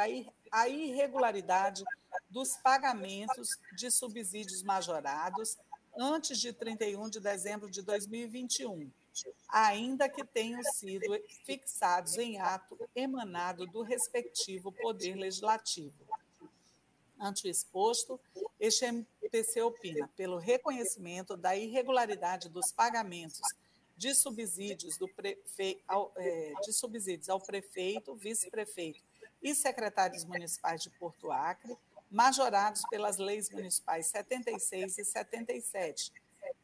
[0.51, 1.83] a irregularidade
[2.29, 5.57] dos pagamentos de subsídios majorados
[5.97, 8.89] antes de 31 de dezembro de 2021,
[9.47, 15.95] ainda que tenham sido fixados em ato emanado do respectivo Poder Legislativo.
[17.20, 18.20] Ante o exposto,
[18.59, 23.41] este MPC opina pelo reconhecimento da irregularidade dos pagamentos
[23.97, 25.82] de subsídios, do prefe...
[26.15, 29.03] é, de subsídios ao prefeito, vice-prefeito
[29.41, 31.76] e secretários municipais de Porto Acre,
[32.09, 36.13] majorados pelas leis municipais 76 e 77,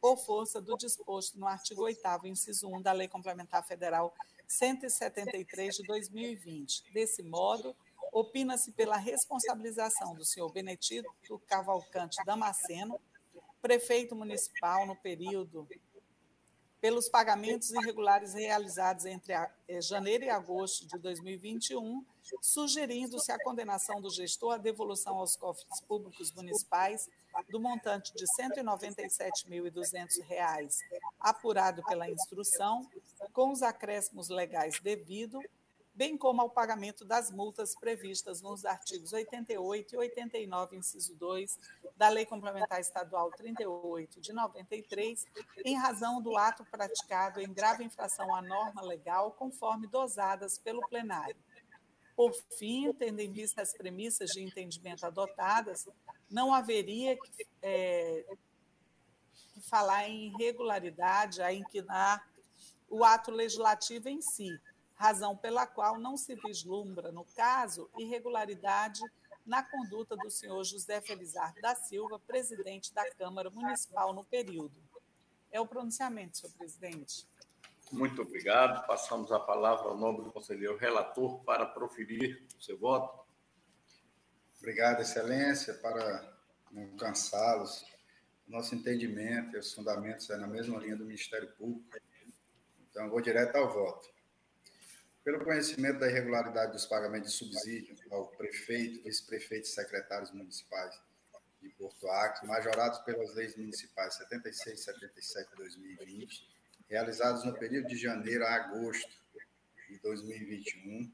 [0.04, 4.14] por força do disposto no artigo 8 inciso 1 da Lei Complementar Federal
[4.46, 6.92] 173 de 2020.
[6.92, 7.74] Desse modo,
[8.12, 11.08] opina-se pela responsabilização do senhor Benedito
[11.48, 13.00] Cavalcante Damasceno,
[13.62, 15.66] prefeito municipal no período
[16.84, 22.06] pelos pagamentos irregulares realizados entre eh, janeiro e agosto de 2021,
[22.42, 27.10] sugerindo-se a condenação do gestor à devolução aos cofres públicos municipais
[27.50, 30.76] do montante de R$ 197.200
[31.22, 32.86] apurado pela instrução,
[33.32, 35.40] com os acréscimos legais devido,
[35.96, 41.60] bem como ao pagamento das multas previstas nos artigos 88 e 89, inciso 2,
[41.96, 45.26] da Lei Complementar Estadual 38 de 93,
[45.64, 51.36] em razão do ato praticado em grave infração à norma legal, conforme dosadas pelo plenário.
[52.16, 55.88] Por fim, tendo em vista as premissas de entendimento adotadas,
[56.30, 58.26] não haveria que, é,
[59.54, 62.28] que falar em irregularidade, a inquinar
[62.90, 64.60] o ato legislativo em si,
[65.04, 69.02] razão pela qual não se vislumbra, no caso, irregularidade
[69.46, 74.82] na conduta do senhor José Felizardo da Silva, presidente da Câmara Municipal no período.
[75.52, 77.28] É o pronunciamento, senhor presidente.
[77.92, 78.88] Muito obrigado.
[78.88, 83.26] Passamos a palavra ao nome do conselheiro relator para proferir o seu voto.
[84.58, 86.34] Obrigado, Excelência, para
[86.72, 87.86] não cansá-los.
[88.48, 91.98] Nosso entendimento e os fundamentos é na mesma linha do Ministério Público.
[92.90, 94.14] Então, vou direto ao voto.
[95.24, 101.00] Pelo conhecimento da irregularidade dos pagamentos de subsídio ao prefeito, vice-prefeito e secretários municipais
[101.62, 106.50] de Porto Acre, majorados pelas leis municipais 76 e 77 de 2020,
[106.90, 109.10] realizados no período de janeiro a agosto
[109.90, 111.10] de 2021,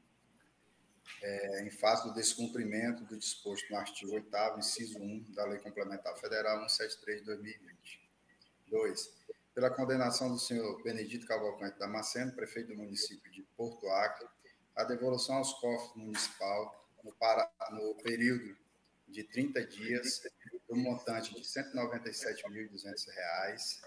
[1.22, 6.16] é, em face do descumprimento do disposto no artigo 8 inciso 1 da Lei Complementar
[6.18, 8.10] Federal 173 de 2020.
[8.70, 9.20] 2.
[9.54, 14.28] Pela condenação do senhor Benedito Cavalcante Damasceno, prefeito do município de Porto Acre,
[14.76, 18.54] a devolução aos cofres municipal no, para, no período
[19.08, 20.22] de 30 dias
[20.68, 23.80] do montante de R$ 197.200,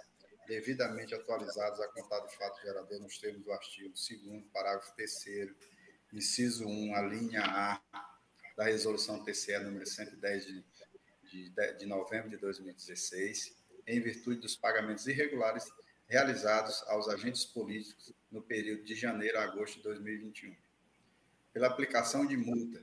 [0.48, 5.56] devidamente atualizados a contar do fato gerador nos termos do artigo 2 parágrafo 3
[6.12, 7.82] inciso 1, a linha A
[8.56, 10.66] da resolução TCE número 110 de,
[11.24, 15.72] de, de novembro de 2016, em virtude dos pagamentos irregulares
[16.08, 20.56] realizados aos agentes políticos no período de janeiro a agosto de 2021.
[21.54, 22.82] Pela aplicação de multa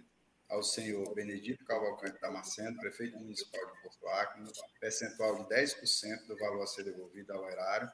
[0.49, 4.43] ao senhor Benedito Cavalcante Damasceno, prefeito municipal de Porto Acre,
[4.81, 7.91] percentual de 10% do valor a ser devolvido ao erário,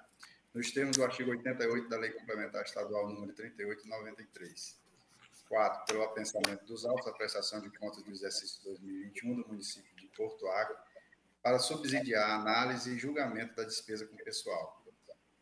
[0.54, 4.86] nos termos do artigo 88 da Lei Complementar Estadual número 3893.
[5.48, 5.84] 4.
[5.86, 10.46] Pelo apensamento dos autos da prestação de contas do exercício 2021 do município de Porto
[10.48, 10.76] Acre,
[11.46, 14.84] para subsidiar a análise e julgamento da despesa com pessoal.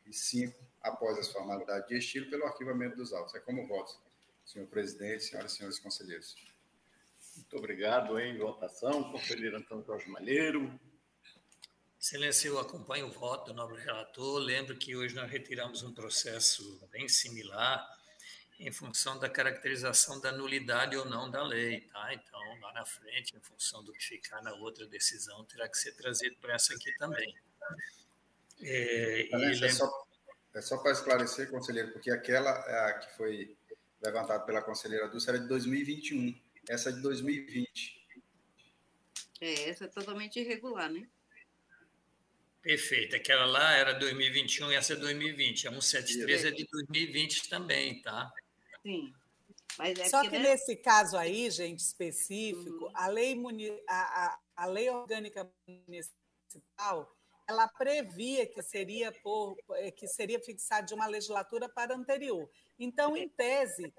[0.04, 0.54] E 5.
[0.82, 3.34] Após as formalidades de estilo, pelo arquivamento dos autos.
[3.34, 3.98] É como voto,
[4.44, 6.36] senhor presidente, senhoras e senhores conselheiros.
[7.36, 8.20] Muito obrigado.
[8.20, 10.78] Em votação, conselheiro Antônio Jorge Malheiro.
[11.98, 14.38] Excelência, eu acompanho o voto do nobre relator.
[14.40, 17.82] Lembro que hoje nós retiramos um processo bem similar
[18.58, 22.14] em função da caracterização da nulidade ou não da lei, tá?
[22.14, 25.92] Então, lá na frente, em função do que ficar na outra decisão, terá que ser
[25.92, 27.34] trazido para essa aqui também.
[28.62, 30.06] É, é, só,
[30.54, 33.56] é só para esclarecer, conselheiro, porque aquela é a que foi
[34.02, 36.38] levantada pela conselheira Dulce era de 2021
[36.68, 38.04] essa de 2020.
[39.40, 41.06] É, essa é totalmente irregular, né?
[42.62, 43.14] Perfeito.
[43.14, 45.68] Aquela lá era 2021 e essa é 2020.
[45.68, 48.32] A 173 é de 2020 também, tá?
[48.84, 49.12] Sim.
[49.80, 50.50] É Só que né?
[50.50, 52.90] nesse caso aí, gente, específico, uhum.
[52.94, 53.36] a, lei
[53.88, 57.10] a, a, a lei orgânica municipal
[57.48, 59.56] ela previa que seria por
[59.96, 62.48] que seria fixado de uma legislatura para anterior.
[62.78, 63.92] Então, em tese,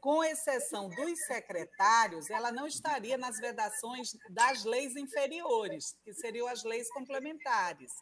[0.00, 6.64] com exceção dos secretários, ela não estaria nas vedações das leis inferiores, que seriam as
[6.64, 7.92] leis complementares.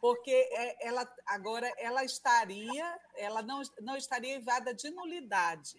[0.00, 5.78] Porque é, ela agora ela estaria, ela não, não estaria evada de nulidade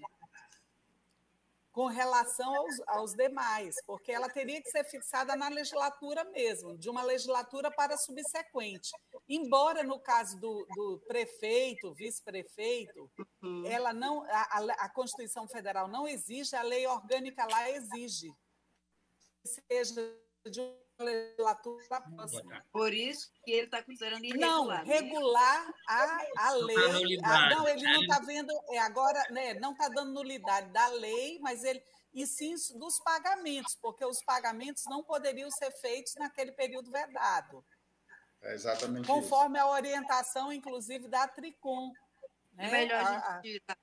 [1.72, 6.90] com relação aos, aos demais, porque ela teria que ser fixada na legislatura mesmo, de
[6.90, 8.92] uma legislatura para subsequente.
[9.28, 13.10] Embora no caso do, do prefeito, vice-prefeito,
[13.42, 13.66] uhum.
[13.66, 18.34] ela não, a, a, Constituição Federal não exige, a lei orgânica lá exige.
[19.46, 19.96] Seja
[20.46, 20.62] de
[21.02, 22.66] legislatura próxima.
[22.72, 24.50] Por isso que ele está considerando irregular.
[24.50, 24.84] Não, né?
[24.86, 27.20] regular a, a lei.
[27.24, 31.40] A, não, ele não está vendo, é, agora né, não está dando nulidade da lei,
[31.40, 31.84] mas ele.
[32.14, 37.64] E sim dos pagamentos, porque os pagamentos não poderiam ser feitos naquele período vedado.
[38.42, 39.68] É exatamente Conforme isso.
[39.68, 41.94] a orientação, inclusive, da Tricom.
[42.54, 42.68] Né?
[42.68, 43.78] É melhor a, gente tirar.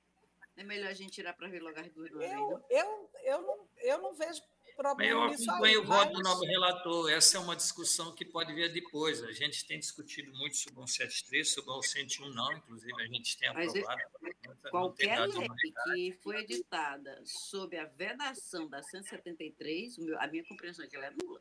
[0.56, 4.14] É melhor a gente tirar para relogar duas eu, eu, eu, eu, não, eu não
[4.14, 4.42] vejo
[4.78, 7.10] problema eu acompanho aí, o voto do novo relator.
[7.10, 9.22] Essa é uma discussão que pode vir depois.
[9.24, 13.36] A gente tem discutido muito sobre o 173, sobre o 101 não, inclusive a gente
[13.36, 14.00] tem aprovado.
[14.22, 20.88] Mas, qualquer lei que foi editada sob a vedação da 173, a minha compreensão é
[20.88, 21.40] que ela é nula.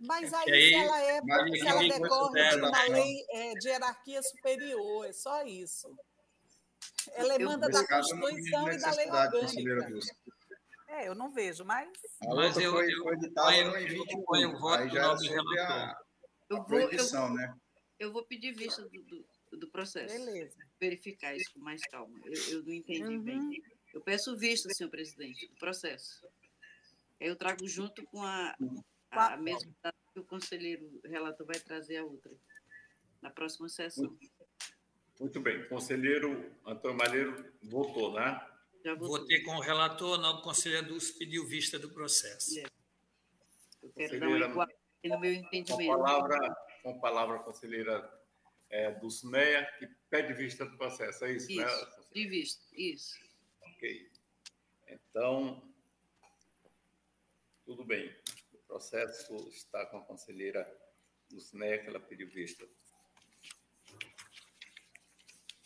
[0.00, 4.22] Mas aí, aí, se ela, é, se ela decorre de uma lei é, de hierarquia
[4.22, 5.96] superior, é só isso.
[7.14, 10.00] Ela emanda da Constituição e da lei orgânica.
[10.92, 11.88] É, eu não vejo, mas.
[12.22, 14.36] A mas eu, foi, eu, foi editada eu, em 21.
[14.36, 15.98] Eu vou, aí já é sobre a,
[16.50, 17.54] eu vou, proibição, eu, né?
[17.98, 20.14] Eu vou pedir vista do, do, do, processo.
[20.14, 20.58] Beleza.
[20.78, 22.14] Verificar isso com mais calma.
[22.26, 23.22] Eu, eu não entendi uhum.
[23.22, 23.62] bem.
[23.94, 26.26] Eu peço vista, senhor presidente, do processo.
[27.18, 28.54] Eu trago junto com a,
[29.10, 32.32] a, a mesma data que o conselheiro relator vai trazer a outra,
[33.22, 34.14] na próxima sessão.
[35.18, 35.62] Muito bem.
[35.62, 38.51] O conselheiro Antônio Malheiro votou, né?
[38.98, 42.58] Votei com o relator, não, o conselheiro Dulce pediu vista do processo.
[42.58, 42.64] É.
[43.82, 44.68] Eu quero dar uma igual
[45.04, 45.86] no meu entendimento.
[45.86, 48.22] Com a palavra, com a palavra conselheira
[48.70, 51.66] é, Dulcineia, que pede vista do processo, é isso, isso né?
[52.12, 53.18] De vista, isso.
[53.60, 54.10] Ok.
[54.88, 55.62] Então,
[57.64, 58.14] tudo bem.
[58.66, 60.66] processo está com a conselheira
[61.30, 62.66] Lucinéia, que ela pediu vista.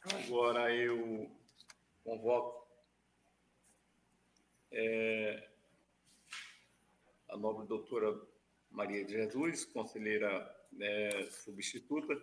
[0.02, 1.30] Agora eu
[2.04, 2.65] convoco
[4.76, 5.48] é,
[7.30, 8.14] a nobre doutora
[8.70, 12.14] Maria de Jesus, conselheira né, substituta,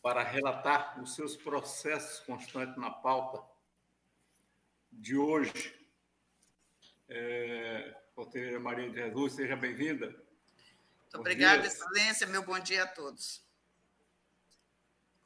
[0.00, 3.42] para relatar os seus processos constantes na pauta
[4.92, 5.74] de hoje.
[7.08, 10.06] É, conselheira Maria de Jesus, seja bem-vinda.
[10.06, 12.26] Muito obrigada, Excelência.
[12.26, 13.44] Meu bom dia a todos.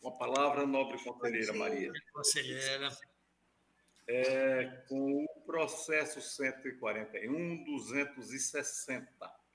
[0.01, 1.93] Com a palavra, nobre conselheira Maria.
[2.13, 2.91] Conselheira.
[4.09, 9.47] É, com o processo 141, 260.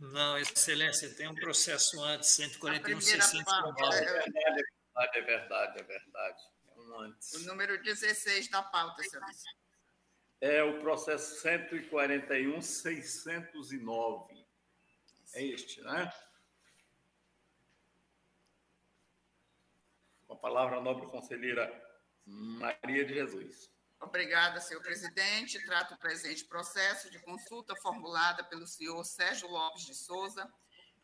[0.00, 3.82] Não, Excelência, tem um processo antes, 141, 609.
[3.82, 6.42] É verdade, é verdade, é verdade.
[6.64, 7.34] É um antes.
[7.34, 9.59] O número 16 da pauta, Excelência.
[10.40, 14.46] É o processo 141, 609.
[15.34, 16.10] É este, né?
[20.26, 21.70] Com a palavra a nobre conselheira
[22.24, 23.70] Maria de Jesus.
[24.00, 25.62] Obrigada, senhor presidente.
[25.66, 30.50] Trato o presente processo de consulta formulada pelo senhor Sérgio Lopes de Souza,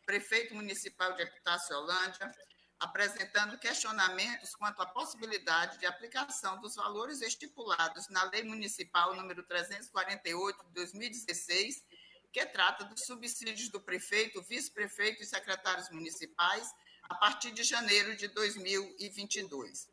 [0.05, 2.31] prefeito municipal de Epitácio-Holândia,
[2.79, 10.65] apresentando questionamentos quanto à possibilidade de aplicação dos valores estipulados na Lei Municipal número 348
[10.65, 11.83] de 2016,
[12.31, 16.71] que trata dos subsídios do prefeito, vice-prefeito e secretários municipais
[17.03, 19.89] a partir de janeiro de 2022.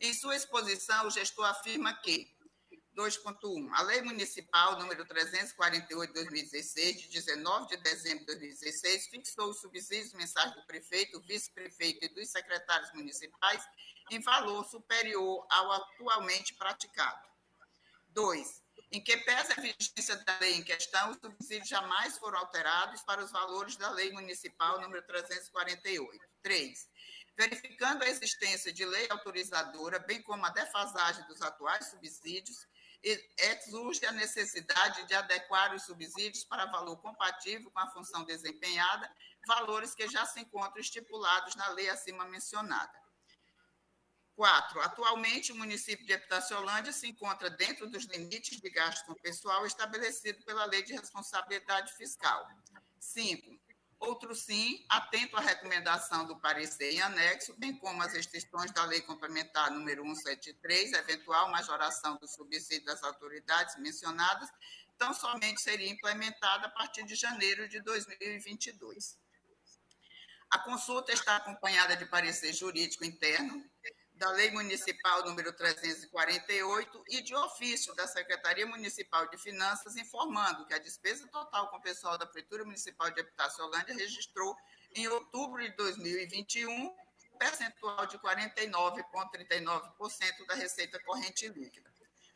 [0.00, 2.34] Em sua exposição, o gestor afirma que
[2.96, 3.70] 2.1.
[3.72, 9.60] A Lei Municipal número 348 de 2016, de 19 de dezembro de 2016, fixou os
[9.60, 13.66] subsídios mensais do prefeito, vice-prefeito e dos secretários municipais
[14.10, 17.26] em valor superior ao atualmente praticado.
[18.10, 18.62] 2.
[18.90, 23.24] Em que pese a vigência da lei em questão, os subsídios jamais foram alterados para
[23.24, 26.22] os valores da Lei Municipal número 348.
[26.42, 26.90] 3.
[27.34, 32.66] Verificando a existência de lei autorizadora, bem como a defasagem dos atuais subsídios,
[33.68, 39.10] surge a necessidade de adequar os subsídios para valor compatível com a função desempenhada,
[39.46, 43.02] valores que já se encontram estipulados na lei acima mencionada.
[44.34, 49.66] Quatro, atualmente o município de Epitaciolândia se encontra dentro dos limites de gasto com pessoal
[49.66, 52.48] estabelecido pela Lei de Responsabilidade Fiscal.
[52.98, 53.60] Cinco,
[54.02, 59.00] Outro sim, atento à recomendação do parecer em anexo, bem como as restrições da Lei
[59.00, 64.50] Complementar número 173, eventual majoração do subsídio das autoridades mencionadas,
[64.98, 69.16] tão somente seria implementada a partir de janeiro de 2022.
[70.50, 73.64] A consulta está acompanhada de parecer jurídico interno,
[74.22, 80.72] da Lei Municipal número 348 e de ofício da Secretaria Municipal de Finanças informando que
[80.72, 84.56] a despesa total com o pessoal da Prefeitura Municipal de Habitácio Holândia registrou
[84.94, 86.94] em outubro de 2021
[87.36, 91.90] percentual de 49,39% da receita corrente líquida.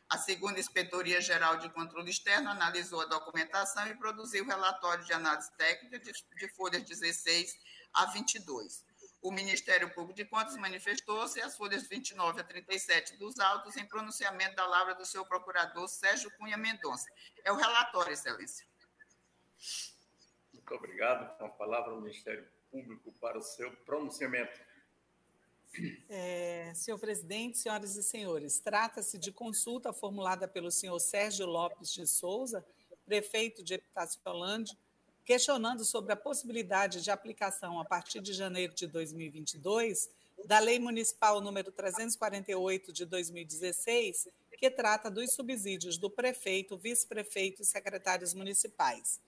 [0.09, 5.49] A segunda Inspetoria Geral de Controle Externo analisou a documentação e produziu relatório de análise
[5.53, 7.57] técnica de, de folhas 16
[7.93, 8.83] a 22.
[9.27, 14.55] O Ministério Público de Contas manifestou-se as folhas 29 a 37 dos autos em pronunciamento
[14.55, 17.11] da palavra do seu procurador Sérgio Cunha Mendonça.
[17.43, 18.65] É o relatório, Excelência.
[20.53, 21.37] Muito obrigado.
[21.37, 24.57] Com a palavra o Ministério Público para o seu pronunciamento.
[26.07, 32.07] É, senhor presidente, senhoras e senhores, trata-se de consulta formulada pelo senhor Sérgio Lopes de
[32.07, 32.65] Souza,
[33.05, 34.77] prefeito de Epitácio-Holândia,
[35.27, 40.09] questionando sobre a possibilidade de aplicação a partir de janeiro de 2022
[40.45, 47.65] da Lei Municipal número 348 de 2016, que trata dos subsídios do prefeito, vice-prefeito e
[47.65, 49.19] secretários municipais.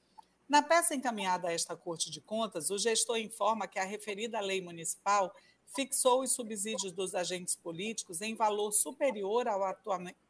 [0.48, 4.62] Na peça encaminhada a esta Corte de Contas, o gestor informa que a referida lei
[4.62, 5.36] municipal
[5.76, 9.64] fixou os subsídios dos agentes políticos em valor superior ao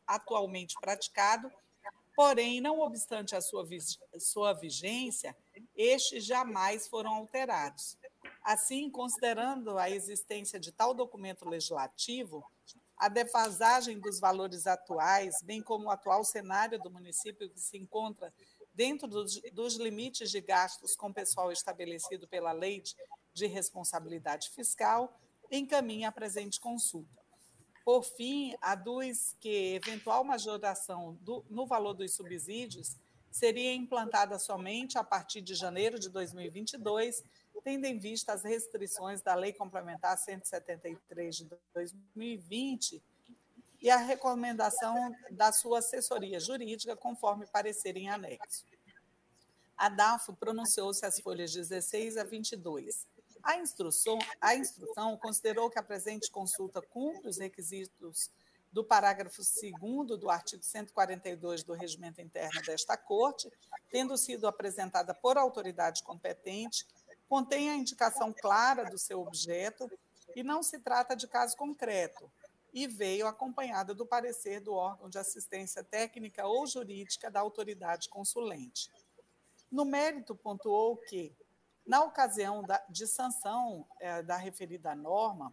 [0.08, 1.52] atualmente praticado,
[2.20, 3.66] porém, não obstante a sua,
[4.18, 5.34] sua vigência,
[5.74, 7.98] estes jamais foram alterados.
[8.44, 12.44] Assim, considerando a existência de tal documento legislativo,
[12.98, 18.34] a defasagem dos valores atuais, bem como o atual cenário do município que se encontra
[18.74, 22.84] dentro dos, dos limites de gastos com pessoal estabelecido pela Lei
[23.34, 25.18] de Responsabilidade Fiscal,
[25.50, 27.19] encaminha a presente consulta.
[27.90, 32.96] Por fim, aduz que eventual majoração do, no valor dos subsídios
[33.32, 37.24] seria implantada somente a partir de janeiro de 2022,
[37.64, 43.02] tendo em vista as restrições da Lei Complementar 173 de 2020
[43.82, 48.66] e a recomendação da sua assessoria jurídica, conforme parecer em anexo.
[49.76, 53.08] A DAFO pronunciou-se às folhas 16 a 22.
[53.44, 58.30] A instrução, a instrução considerou que a presente consulta cumpre os requisitos
[58.72, 63.52] do parágrafo 2 do artigo 142 do Regimento Interno desta Corte,
[63.90, 66.86] tendo sido apresentada por autoridade competente,
[67.28, 69.90] contém a indicação clara do seu objeto
[70.36, 72.30] e não se trata de caso concreto,
[72.72, 78.92] e veio acompanhada do parecer do órgão de assistência técnica ou jurídica da autoridade consulente.
[79.72, 81.34] No mérito, pontuou que,
[81.90, 85.52] na ocasião da, de sanção é, da referida norma,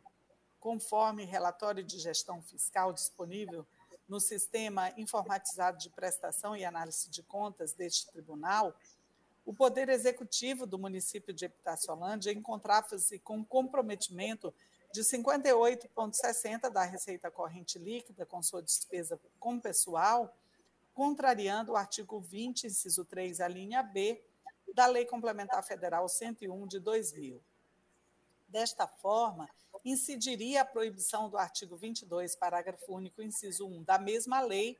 [0.61, 3.67] conforme relatório de gestão fiscal disponível
[4.07, 8.77] no sistema informatizado de prestação e análise de contas deste tribunal,
[9.47, 14.53] o Poder Executivo do município de Epitaciolândia encontrava-se com comprometimento
[14.93, 20.37] de 58,60% da receita corrente líquida com sua despesa com pessoal,
[20.93, 24.23] contrariando o artigo 20, inciso 3, a linha B,
[24.77, 27.43] da Lei Complementar Federal 101 de 2000.
[28.47, 29.49] Desta forma,
[29.83, 34.79] incidiria a proibição do artigo 22, parágrafo único, inciso 1 da mesma lei,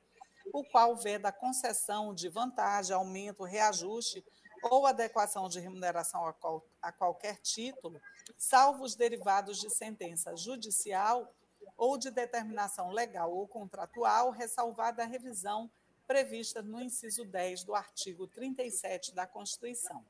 [0.53, 4.23] o qual veda a concessão de vantagem, aumento, reajuste
[4.65, 7.99] ou adequação de remuneração a, qual, a qualquer título,
[8.37, 11.35] salvo os derivados de sentença judicial
[11.75, 15.71] ou de determinação legal ou contratual, ressalvada a revisão
[16.07, 20.05] prevista no inciso 10 do artigo 37 da Constituição.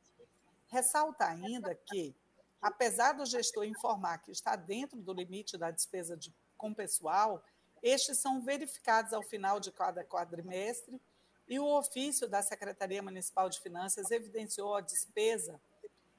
[0.68, 2.14] Ressalta ainda que,
[2.60, 7.42] apesar do gestor informar que está dentro do limite da despesa de, com pessoal,
[7.82, 11.00] estes são verificados ao final de cada quadrimestre
[11.48, 15.60] e o ofício da Secretaria Municipal de Finanças evidenciou a despesa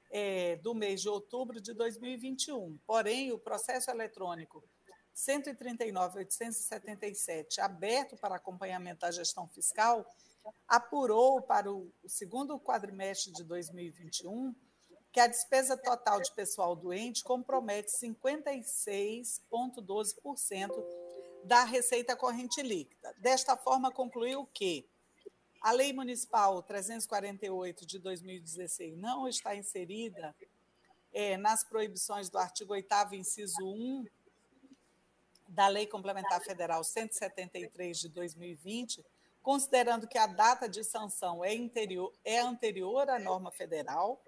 [0.09, 2.77] é, do mês de outubro de 2021.
[2.87, 4.63] Porém, o processo eletrônico
[5.17, 10.05] 139.877, aberto para acompanhamento da gestão fiscal,
[10.67, 14.53] apurou para o segundo quadrimestre de 2021
[15.11, 20.85] que a despesa total de pessoal doente compromete 56,12%
[21.43, 23.11] da receita corrente líquida.
[23.17, 24.87] Desta forma, concluiu que
[25.59, 30.35] a Lei Municipal 348 de 2016 não está inserida
[31.11, 34.05] é, nas proibições do artigo 8 inciso 1
[35.47, 39.03] da Lei Complementar Federal 173 de 2020,
[39.41, 44.21] considerando que a data de sanção é, interior, é anterior à norma federal,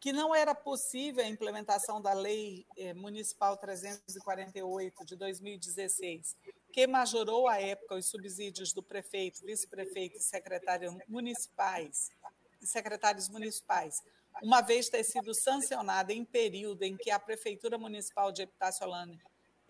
[0.00, 6.36] que não era possível a implementação da Lei eh, Municipal 348 de 2016,
[6.72, 12.10] que majorou à época os subsídios do prefeito, vice-prefeito e secretário municipais
[12.66, 14.02] secretários municipais,
[14.42, 19.20] uma vez ter sido sancionada em período em que a Prefeitura Municipal de Epitaciolândia,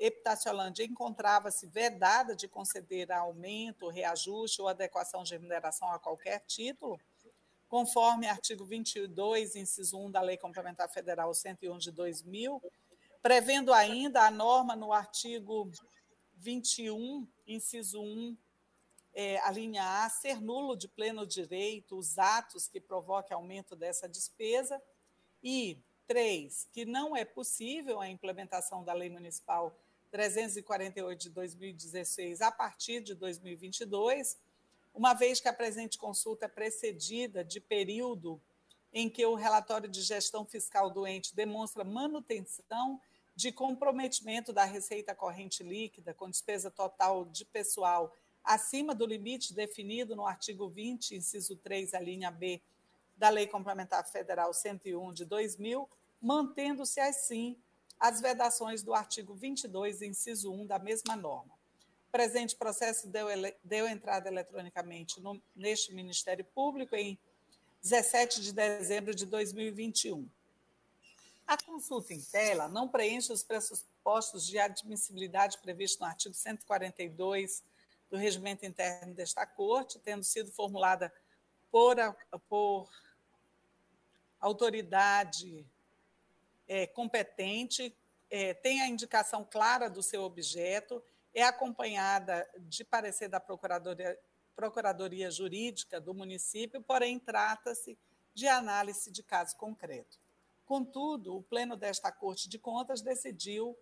[0.04, 7.00] Epitaciolândia encontrava-se vedada de conceder aumento, reajuste ou adequação de remuneração a qualquer título,
[7.68, 12.60] conforme artigo 22, inciso 1 da Lei Complementar Federal 101 de 2000,
[13.22, 15.70] prevendo ainda a norma no artigo
[16.34, 18.36] 21, inciso 1,
[19.14, 24.08] é, a linha A, ser nulo de pleno direito os atos que provoquem aumento dessa
[24.08, 24.82] despesa,
[25.40, 29.72] e três, que não é possível a implementação da Lei Municipal
[30.12, 34.38] 348 de 2016 a partir de 2022,
[34.94, 38.40] uma vez que a presente consulta é precedida de período
[38.92, 43.00] em que o relatório de gestão fiscal do ente demonstra manutenção
[43.34, 50.14] de comprometimento da receita corrente líquida com despesa total de pessoal acima do limite definido
[50.14, 52.60] no artigo 20, inciso 3, a linha B
[53.16, 55.88] da Lei Complementar Federal 101 de 2000,
[56.20, 57.56] mantendo-se assim
[58.02, 61.54] as vedações do artigo 22, inciso 1 da mesma norma.
[62.08, 63.28] O presente processo deu,
[63.62, 67.16] deu entrada eletronicamente no, neste Ministério Público em
[67.80, 70.28] 17 de dezembro de 2021.
[71.46, 77.62] A consulta em tela não preenche os pressupostos de admissibilidade previstos no artigo 142
[78.10, 81.12] do Regimento Interno desta Corte, tendo sido formulada
[81.70, 81.96] por,
[82.48, 82.90] por
[84.40, 85.64] autoridade
[86.68, 87.96] é, competente,
[88.30, 91.02] é, tem a indicação clara do seu objeto,
[91.34, 94.18] é acompanhada de parecer da Procuradoria,
[94.54, 97.98] Procuradoria Jurídica do município, porém trata-se
[98.34, 100.18] de análise de caso concreto.
[100.64, 103.76] Contudo, o Pleno desta Corte de Contas decidiu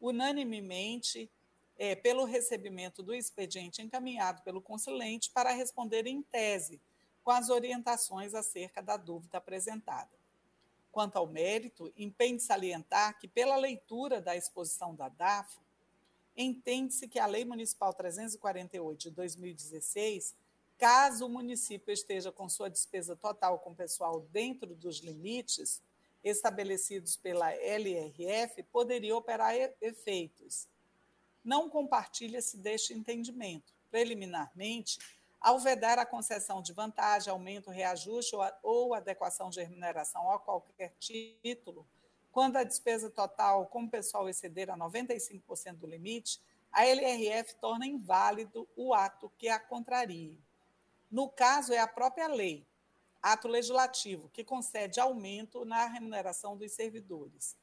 [0.00, 1.30] unanimemente
[1.76, 6.80] é, pelo recebimento do expediente encaminhado pelo consulente para responder em tese
[7.22, 10.17] com as orientações acerca da dúvida apresentada.
[10.98, 15.60] Quanto ao mérito, empenho salientar que, pela leitura da exposição da DAFO,
[16.36, 20.34] entende-se que a Lei Municipal 348 de 2016,
[20.76, 25.80] caso o município esteja com sua despesa total com pessoal dentro dos limites
[26.24, 30.66] estabelecidos pela LRF, poderia operar efeitos.
[31.44, 33.72] Não compartilha-se deste entendimento.
[33.88, 34.98] Preliminarmente,
[35.40, 41.86] ao vedar a concessão de vantagem, aumento, reajuste ou adequação de remuneração a qualquer título,
[42.32, 48.68] quando a despesa total com pessoal exceder a 95% do limite, a LRF torna inválido
[48.76, 50.38] o ato que a contrarie.
[51.10, 52.66] No caso, é a própria lei,
[53.22, 57.56] ato legislativo, que concede aumento na remuneração dos servidores.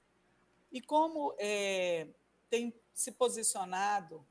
[0.72, 2.08] E como é,
[2.50, 4.26] tem se posicionado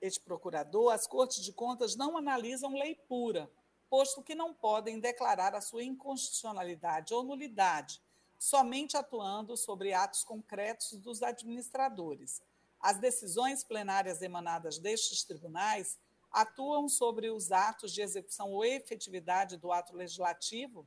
[0.00, 3.50] este procurador, as cortes de contas não analisam lei pura,
[3.88, 8.00] posto que não podem declarar a sua inconstitucionalidade ou nulidade,
[8.38, 12.40] somente atuando sobre atos concretos dos administradores.
[12.80, 15.98] As decisões plenárias emanadas destes tribunais
[16.32, 20.86] atuam sobre os atos de execução ou efetividade do ato legislativo.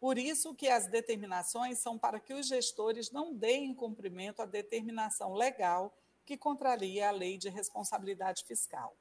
[0.00, 5.32] Por isso que as determinações são para que os gestores não deem cumprimento à determinação
[5.32, 5.96] legal
[6.28, 8.94] que contraria a lei de responsabilidade fiscal.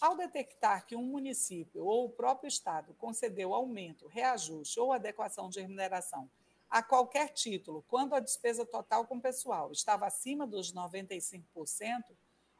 [0.00, 5.60] Ao detectar que um município ou o próprio Estado concedeu aumento, reajuste ou adequação de
[5.60, 6.26] remuneração
[6.70, 11.44] a qualquer título, quando a despesa total com pessoal estava acima dos 95%,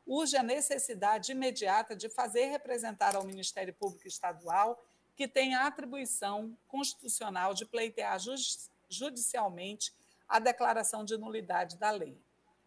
[0.07, 4.85] urge a necessidade imediata de fazer representar ao Ministério Público Estadual,
[5.17, 8.19] que tem a atribuição constitucional de pleitear
[8.87, 9.95] judicialmente
[10.29, 12.23] a declaração de nulidade da lei.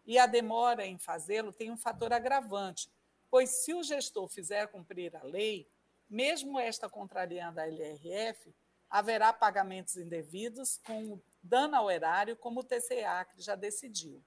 [0.08, 2.90] E a demora em fazê-lo tem um fator agravante,
[3.30, 5.70] pois se o gestor fizer cumprir a lei,
[6.08, 8.54] mesmo esta contrariando a LRF,
[8.88, 14.24] haverá pagamentos indevidos com dano ao erário, como o TCEACRE já decidiu.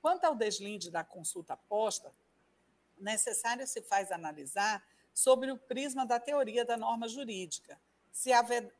[0.00, 2.12] Quanto ao deslinde da consulta posta,
[2.98, 8.30] necessário se faz analisar sobre o prisma da teoria da norma jurídica, se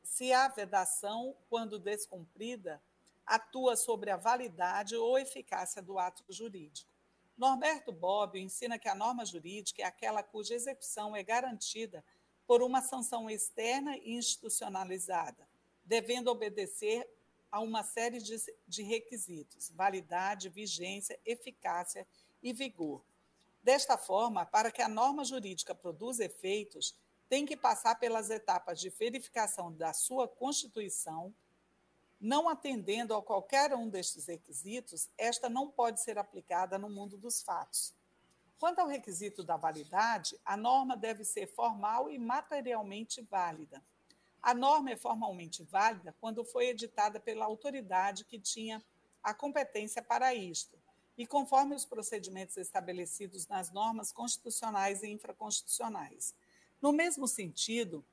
[0.03, 2.83] se a vedação, quando descumprida,
[3.27, 6.91] atua sobre a validade ou eficácia do ato jurídico.
[7.37, 12.05] Norberto Bobbio ensina que a norma jurídica é aquela cuja execução é garantida
[12.47, 15.49] por uma sanção externa e institucionalizada,
[15.85, 17.09] devendo obedecer
[17.51, 22.07] a uma série de, de requisitos: validade, vigência, eficácia
[22.43, 23.05] e vigor.
[23.63, 26.97] Desta forma, para que a norma jurídica produza efeitos,
[27.29, 31.33] tem que passar pelas etapas de verificação da sua constituição,
[32.23, 37.43] não atendendo a qualquer um destes requisitos, esta não pode ser aplicada no mundo dos
[37.43, 37.93] fatos.
[38.61, 43.83] Quanto ao requisito da validade, a norma deve ser formal e materialmente válida.
[44.41, 48.81] A norma é formalmente válida quando foi editada pela autoridade que tinha
[49.21, 50.79] a competência para isto,
[51.19, 56.37] e conforme os procedimentos estabelecidos nas normas constitucionais e infraconstitucionais.
[56.81, 58.05] No mesmo sentido,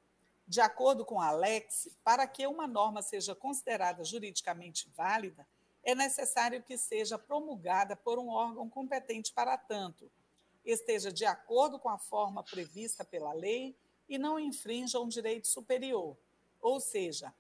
[0.50, 5.48] de acordo com Alex, para que uma norma seja considerada juridicamente válida,
[5.84, 10.12] é necessário que seja promulgada por um órgão competente para tanto,
[10.66, 13.78] esteja de acordo com a forma prevista pela lei
[14.10, 16.18] e não infrinja um direito superior,
[16.60, 17.32] ou seja,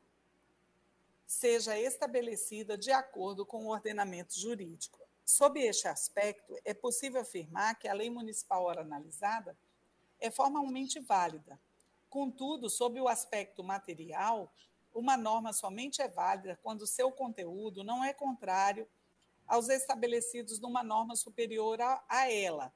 [1.25, 4.99] seja estabelecida de acordo com o ordenamento jurídico.
[5.25, 9.57] Sob este aspecto, é possível afirmar que a lei municipal ora analisada
[10.19, 11.59] é formalmente válida,
[12.09, 14.51] Contudo, sob o aspecto material,
[14.93, 18.87] uma norma somente é válida quando seu conteúdo não é contrário
[19.47, 22.73] aos estabelecidos numa norma superior a, a ela.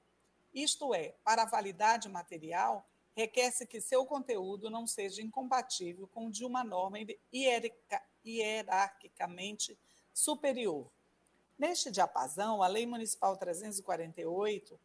[0.53, 6.31] Isto é, para a validade material, requer-se que seu conteúdo não seja incompatível com o
[6.31, 6.97] de uma norma
[8.23, 9.77] hierarquicamente
[10.13, 10.91] superior.
[11.57, 14.79] Neste diapasão, a Lei Municipal 348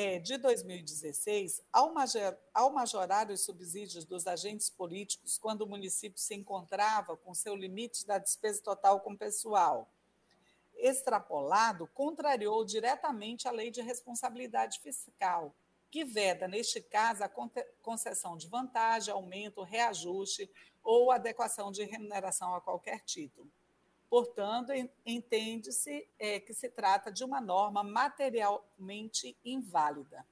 [0.00, 6.20] é, de 2016, ao, major, ao majorar os subsídios dos agentes políticos quando o município
[6.20, 9.92] se encontrava com seu limite da despesa total com pessoal
[10.76, 15.52] extrapolado, contrariou diretamente a lei de responsabilidade fiscal,
[15.90, 17.30] que veda, neste caso, a
[17.82, 20.48] concessão de vantagem, aumento, reajuste
[20.80, 23.50] ou adequação de remuneração a qualquer título.
[24.08, 24.72] Portanto,
[25.04, 30.24] entende-se é, que se trata de uma norma materialmente inválida.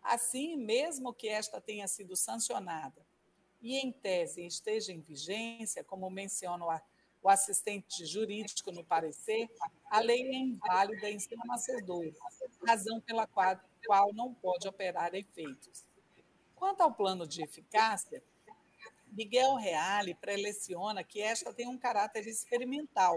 [0.00, 3.04] Assim, mesmo que esta tenha sido sancionada
[3.60, 6.64] e, em tese, esteja em vigência, como menciona
[7.20, 9.50] o assistente jurídico no parecer,
[9.90, 12.14] a lei é inválida em seu nascedor,
[12.64, 15.84] razão pela qual, não pode operar efeitos.
[16.54, 18.22] Quanto ao plano de eficácia,
[19.16, 23.16] Miguel Reale preleciona que esta tem um caráter experimental,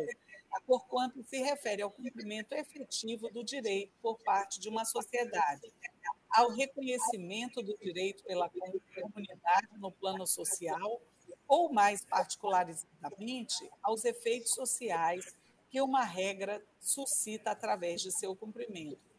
[0.66, 5.74] porquanto se refere ao cumprimento efetivo do direito por parte de uma sociedade,
[6.32, 11.02] ao reconhecimento do direito pela comunidade no plano social,
[11.46, 15.36] ou mais particularizadamente, aos efeitos sociais
[15.70, 19.10] que uma regra suscita através de seu cumprimento.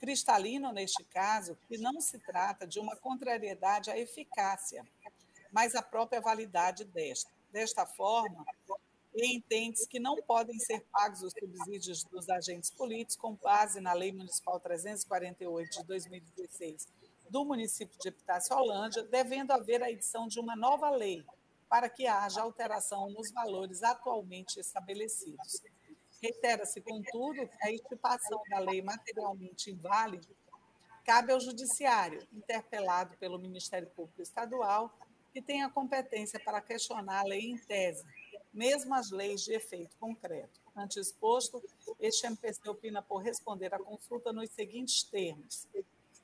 [0.00, 4.84] Cristalino, neste caso, que não se trata de uma contrariedade à eficácia,
[5.52, 7.30] mas à própria validade desta.
[7.50, 8.44] Desta forma,
[9.14, 14.12] entende-se que não podem ser pagos os subsídios dos agentes políticos com base na Lei
[14.12, 16.86] Municipal 348 de 2016
[17.30, 21.24] do município de Epitácio-Holândia, devendo haver a edição de uma nova lei
[21.68, 25.62] para que haja alteração nos valores atualmente estabelecidos.
[26.20, 30.26] Reitera-se, contudo, que a estipação da lei materialmente inválida
[31.04, 34.92] cabe ao Judiciário, interpelado pelo Ministério Público Estadual,
[35.32, 38.04] que tem a competência para questionar a lei em tese,
[38.52, 40.60] mesmo as leis de efeito concreto.
[40.74, 41.62] Ante exposto,
[41.98, 45.66] este MPC opina por responder à consulta nos seguintes termos.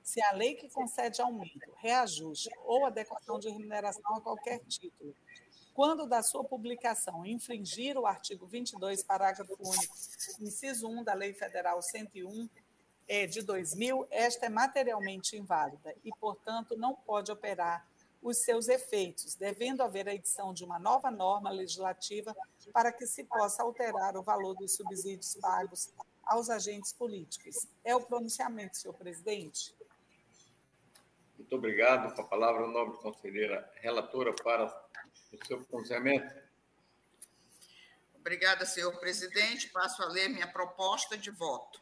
[0.02, 5.14] Se a lei que concede aumento, reajuste ou adequação de remuneração a qualquer título,
[5.74, 9.94] quando da sua publicação infringir o artigo 22, parágrafo único,
[10.40, 12.48] inciso 1 da Lei Federal 101
[13.06, 17.86] é, de 2000, esta é materialmente inválida e, portanto, não pode operar
[18.28, 22.36] os seus efeitos, devendo haver a edição de uma nova norma legislativa
[22.72, 25.92] para que se possa alterar o valor dos subsídios pagos
[26.24, 27.68] aos agentes políticos.
[27.84, 29.72] É o pronunciamento, senhor presidente.
[31.38, 32.12] Muito obrigado.
[32.16, 34.66] Com a palavra, a nobre conselheira relatora para
[35.32, 36.34] o seu pronunciamento.
[38.16, 39.68] Obrigada, senhor presidente.
[39.68, 41.80] Passo a ler minha proposta de voto.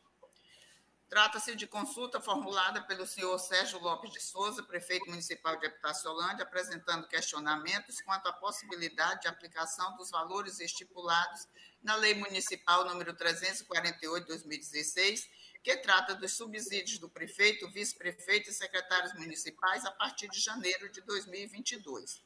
[1.14, 7.06] Trata-se de consulta formulada pelo senhor Sérgio Lopes de Souza, prefeito municipal de Epitácio-Holândia, apresentando
[7.06, 11.46] questionamentos quanto à possibilidade de aplicação dos valores estipulados
[11.80, 15.30] na Lei Municipal número 348 de 2016,
[15.62, 21.00] que trata dos subsídios do prefeito, vice-prefeito e secretários municipais a partir de janeiro de
[21.02, 22.24] 2022.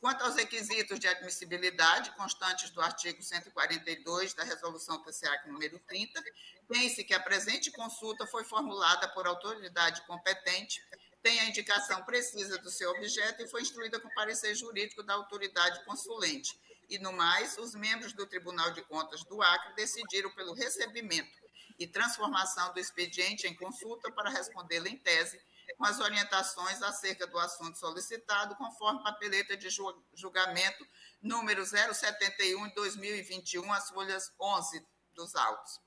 [0.00, 6.22] Quanto aos requisitos de admissibilidade constantes do artigo 142 da Resolução TCA número 30,
[6.68, 10.84] Pense que a presente consulta foi formulada por autoridade competente,
[11.22, 15.82] tem a indicação precisa do seu objeto e foi instruída com parecer jurídico da autoridade
[15.86, 16.60] consulente.
[16.90, 21.38] E, no mais, os membros do Tribunal de Contas do Acre decidiram pelo recebimento
[21.78, 25.40] e transformação do expediente em consulta para respondê-lo em tese,
[25.78, 29.68] com as orientações acerca do assunto solicitado, conforme papeleta de
[30.12, 30.84] julgamento
[31.22, 35.80] número 071 de 2021, as folhas 11 dos autos.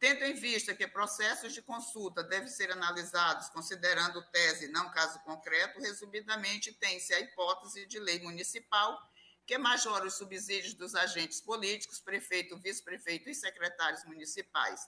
[0.00, 5.80] Tendo em vista que processos de consulta devem ser analisados considerando tese não caso concreto,
[5.80, 8.98] resumidamente tem-se a hipótese de lei municipal
[9.46, 14.80] que majora os subsídios dos agentes políticos, prefeito, vice-prefeito e secretários municipais,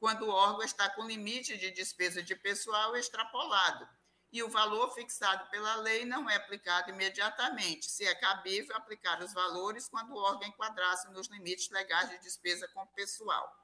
[0.00, 3.86] quando o órgão está com limite de despesa de pessoal extrapolado
[4.32, 9.34] e o valor fixado pela lei não é aplicado imediatamente, se é cabível aplicar os
[9.34, 13.54] valores quando o órgão enquadrasse nos limites legais de despesa com pessoal.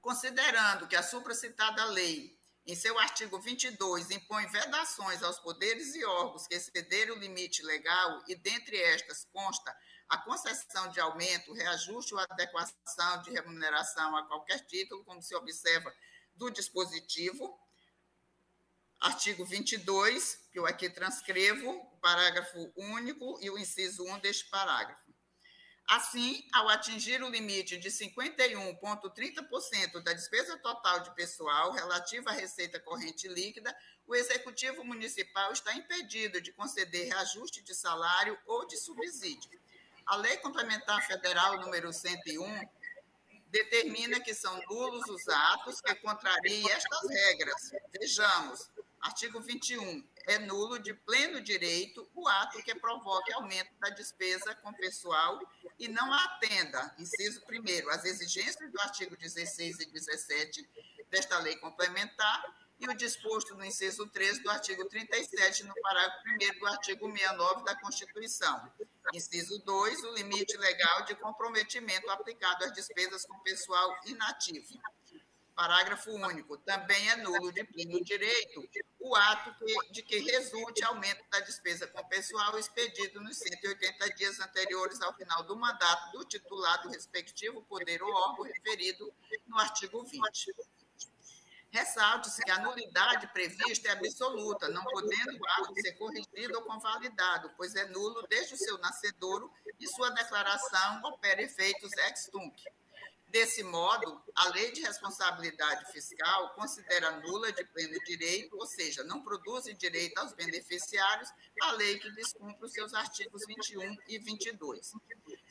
[0.00, 6.46] Considerando que a supracitada lei, em seu artigo 22, impõe vedações aos poderes e órgãos
[6.46, 9.76] que excederem o limite legal, e dentre estas consta
[10.08, 15.92] a concessão de aumento, reajuste ou adequação de remuneração a qualquer título, como se observa
[16.34, 17.58] do dispositivo,
[19.00, 25.04] artigo 22, que eu aqui transcrevo, parágrafo único e o inciso 1 deste parágrafo.
[25.86, 32.80] Assim, ao atingir o limite de 51,30% da despesa total de pessoal relativa à receita
[32.80, 33.76] corrente líquida,
[34.06, 39.62] o Executivo Municipal está impedido de conceder reajuste de salário ou de subsídio.
[40.06, 42.68] A Lei Complementar Federal número 101
[43.48, 47.70] determina que são nulos os atos que contrariem estas regras.
[47.98, 54.54] Vejamos, artigo 21 é nulo de pleno direito o ato que provoque aumento da despesa
[54.56, 55.40] com pessoal
[55.78, 60.68] e não atenda, inciso primeiro, às exigências do artigo 16 e 17
[61.08, 62.42] desta lei complementar
[62.78, 67.64] e o disposto no inciso 13 do artigo 37, no parágrafo 1 do artigo 69
[67.64, 68.70] da Constituição.
[69.12, 74.80] Inciso 2, o limite legal de comprometimento aplicado às despesas com pessoal inativo.
[75.54, 76.56] Parágrafo único.
[76.58, 79.54] Também é nulo de pleno direito o ato
[79.90, 85.44] de que resulte aumento da despesa com pessoal expedido nos 180 dias anteriores ao final
[85.44, 89.14] do mandato do titular do respectivo poder ou órgão referido
[89.46, 90.54] no artigo 20.
[91.74, 97.50] Ressalte-se que a nulidade prevista é absoluta, não podendo o ato ser corrigido ou convalidado,
[97.56, 99.50] pois é nulo desde o seu nascedouro
[99.80, 102.62] e sua declaração opera efeitos ex tunc.
[103.26, 109.24] Desse modo, a lei de responsabilidade fiscal considera nula de pleno direito, ou seja, não
[109.24, 111.28] produz direito aos beneficiários,
[111.60, 114.92] a lei que descumpre os seus artigos 21 e 22.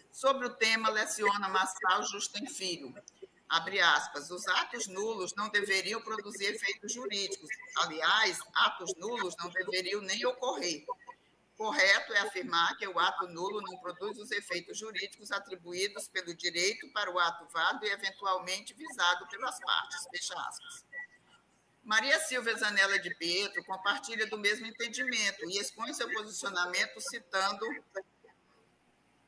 [0.10, 2.96] Sobre o tema, leciona Massal Justem Filho.
[3.54, 7.48] Abre aspas, os atos nulos não deveriam produzir efeitos jurídicos.
[7.78, 10.84] Aliás, atos nulos não deveriam nem ocorrer.
[11.56, 16.92] Correto é afirmar que o ato nulo não produz os efeitos jurídicos atribuídos pelo direito
[16.94, 20.08] para o ato válido e eventualmente visado pelas partes.
[20.10, 20.84] Fecha aspas.
[21.84, 27.68] Maria Silvia Zanella de Pietro compartilha do mesmo entendimento e expõe seu posicionamento citando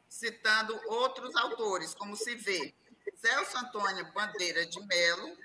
[0.10, 2.74] citando outros autores, como se vê
[3.14, 5.38] Celso Antônio Bandeira de Melo,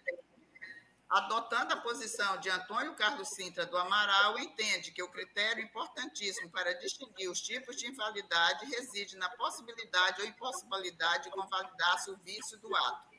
[1.08, 6.72] adotando a posição de Antônio Carlos Sintra do Amaral, entende que o critério importantíssimo para
[6.78, 12.74] distinguir os tipos de invalidade reside na possibilidade ou impossibilidade de convalidar-se o vício do
[12.74, 13.11] ato.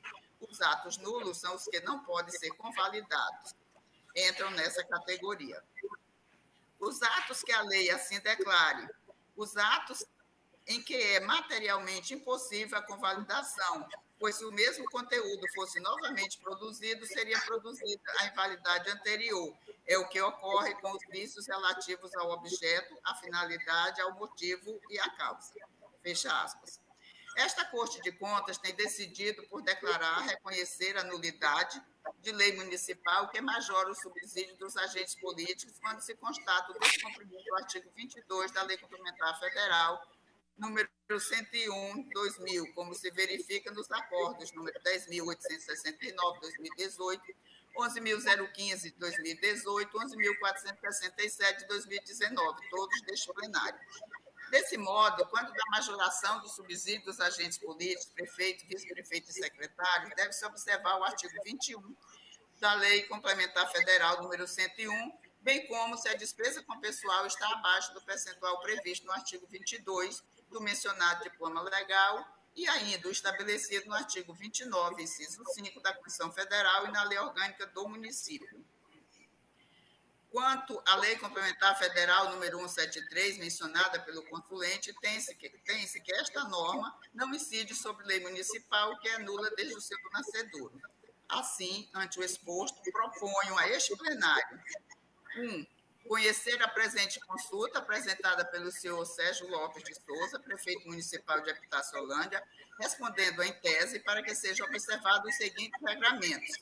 [0.50, 3.54] Os atos nulos são os que não podem ser convalidados.
[4.16, 5.64] Entram nessa categoria.
[6.80, 8.90] Os atos que a lei assim declare,
[9.36, 10.04] os atos
[10.66, 13.88] em que é materialmente impossível a convalidação,
[14.22, 19.58] pois se o mesmo conteúdo fosse novamente produzido, seria produzida a invalidade anterior.
[19.88, 25.00] É o que ocorre com os vícios relativos ao objeto, à finalidade, ao motivo e
[25.00, 25.52] à causa.
[26.04, 26.80] Fecha aspas.
[27.36, 31.82] Esta Corte de Contas tem decidido por declarar, reconhecer a nulidade
[32.20, 37.44] de lei municipal que majora o subsídio dos agentes políticos quando se constata o descumprimento
[37.44, 40.00] do artigo 22 da Lei Complementar Federal
[40.62, 47.22] número 101, 2000, como se verifica nos acordos número 10.869, 2018,
[47.76, 53.80] 11.015, 2018, 11.467, 2019, todos deste plenário.
[54.52, 60.46] Desse modo, quando da majoração do subsídio dos agentes políticos, prefeito, vice-prefeito e secretário, deve-se
[60.46, 61.96] observar o artigo 21
[62.60, 67.94] da Lei Complementar Federal número 101, bem como se a despesa com pessoal está abaixo
[67.94, 70.22] do percentual previsto no artigo 22
[70.52, 76.32] do mencionado diploma legal e ainda o estabelecido no artigo 29, inciso 5 da Constituição
[76.32, 78.64] Federal e na Lei Orgânica do Município.
[80.30, 86.46] Quanto à Lei Complementar Federal número 173, mencionada pelo consulente, tem-se que, tem que esta
[86.46, 90.72] norma não incide sobre lei municipal, que é nula desde o seu nascedor.
[91.28, 94.60] Assim, ante o exposto, proponho a este plenário
[95.36, 95.42] 1.
[95.42, 95.68] Um,
[96.08, 102.44] conhecer a presente consulta apresentada pelo senhor Sérgio Lopes de Souza, prefeito municipal de Epitácio-Holândia,
[102.80, 106.58] respondendo em tese para que sejam observados os seguintes regramentos.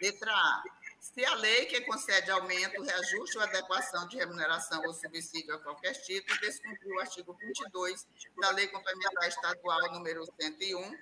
[0.00, 0.62] Letra A.
[1.00, 5.94] Se a lei que concede aumento, reajuste ou adequação de remuneração ou subsídio a qualquer
[5.94, 8.06] título descumpriu o artigo 22
[8.40, 10.98] da Lei Complementar Estadual número 101,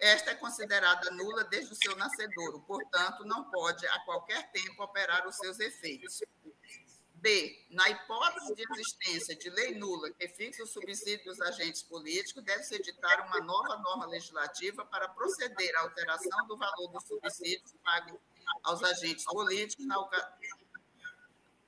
[0.00, 5.28] esta é considerada nula desde o seu nascedouro, portanto, não pode a qualquer tempo operar
[5.28, 6.22] os seus efeitos.
[7.20, 7.66] B.
[7.70, 12.74] Na hipótese de existência de lei nula que fixe o subsídio dos agentes políticos, deve-se
[12.74, 18.18] editar uma nova norma legislativa para proceder à alteração do valor dos subsídios pagos
[18.64, 19.96] aos agentes políticos na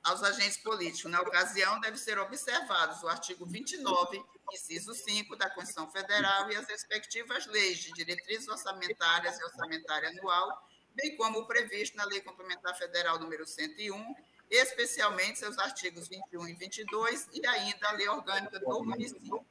[0.05, 1.11] aos agentes políticos.
[1.11, 4.22] Na ocasião, deve ser observados o artigo 29,
[4.53, 10.68] inciso 5 da Constituição Federal e as respectivas leis de diretrizes orçamentárias e orçamentária anual,
[10.94, 14.14] bem como o previsto na Lei Complementar Federal número 101
[14.53, 19.44] especialmente seus artigos 21 e 22 e ainda a lei orgânica do município.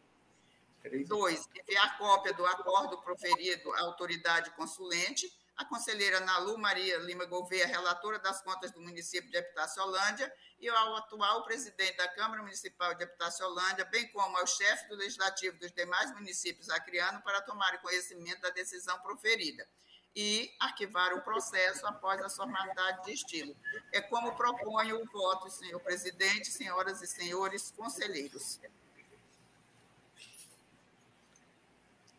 [1.08, 7.66] Dois, enviar cópia do acordo proferido à autoridade consulente, a conselheira Nalu Maria Lima Gouveia,
[7.66, 13.04] relatora das contas do município de Epitácio-Holândia, e ao atual presidente da Câmara Municipal de
[13.04, 18.50] Epitácio-Holândia, bem como ao chefe do legislativo dos demais municípios acrianos, para tomarem conhecimento da
[18.50, 19.68] decisão proferida
[20.16, 23.56] e arquivar o processo após a formalidade de estilo.
[23.92, 28.60] É como proponho o voto, senhor presidente, senhoras e senhores conselheiros.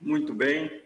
[0.01, 0.85] Muito bem.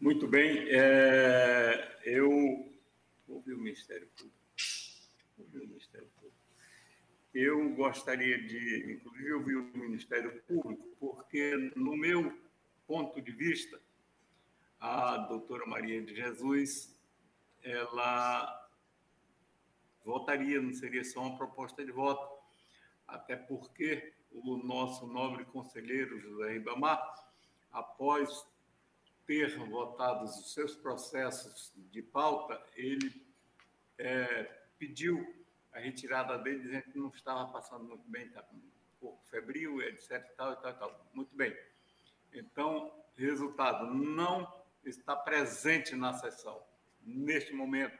[0.00, 0.68] Muito bem.
[0.68, 2.30] É, eu
[3.26, 4.36] ouvi o Ministério Público.
[5.38, 6.36] Ouvi o Ministério Público.
[7.34, 12.43] Eu gostaria de, inclusive, ouvir o Ministério Público, porque no meu
[12.86, 13.80] ponto de vista,
[14.80, 16.94] a doutora Maria de Jesus,
[17.62, 18.70] ela
[20.04, 22.42] votaria, não seria só uma proposta de voto,
[23.06, 27.00] até porque o nosso nobre conselheiro José Ribamar,
[27.72, 28.46] após
[29.26, 33.24] ter votado os seus processos de pauta, ele
[33.96, 34.44] é,
[34.78, 38.62] pediu a retirada dele, dizendo que não estava passando muito bem, estava um
[39.00, 40.22] pouco febril, etc.
[40.36, 41.10] Tal, tal, tal.
[41.14, 41.56] Muito bem.
[42.34, 44.52] Então, resultado, não
[44.84, 46.62] está presente na sessão,
[47.00, 47.98] neste momento.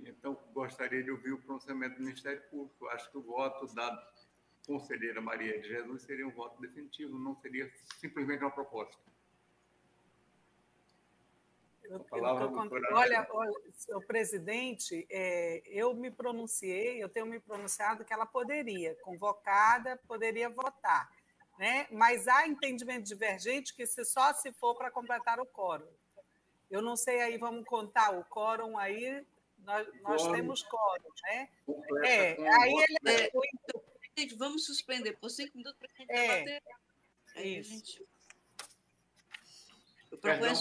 [0.00, 2.88] Então, gostaria de ouvir o pronunciamento do Ministério Público.
[2.88, 4.12] Acho que o voto da
[4.66, 7.70] conselheira Maria de Jesus seria um voto definitivo, não seria
[8.00, 8.98] simplesmente uma proposta.
[11.84, 18.04] Eu, palavra, eu olha, olha, senhor presidente, é, eu me pronunciei, eu tenho me pronunciado
[18.04, 21.12] que ela poderia, convocada, poderia votar,
[21.58, 21.86] né?
[21.90, 25.88] mas há entendimento divergente que se só se for para completar o quórum.
[26.70, 29.24] Eu não sei aí, vamos contar o quórum aí,
[29.58, 30.34] nós, nós quórum.
[30.34, 31.48] temos quórum, né?
[32.04, 32.98] É, aí ele...
[33.06, 33.82] É, então,
[34.16, 36.62] gente, vamos suspender por cinco minutos para a gente é, debater.
[37.36, 37.70] Aí Isso.
[37.70, 38.06] gente...
[40.10, 40.54] Eu proponho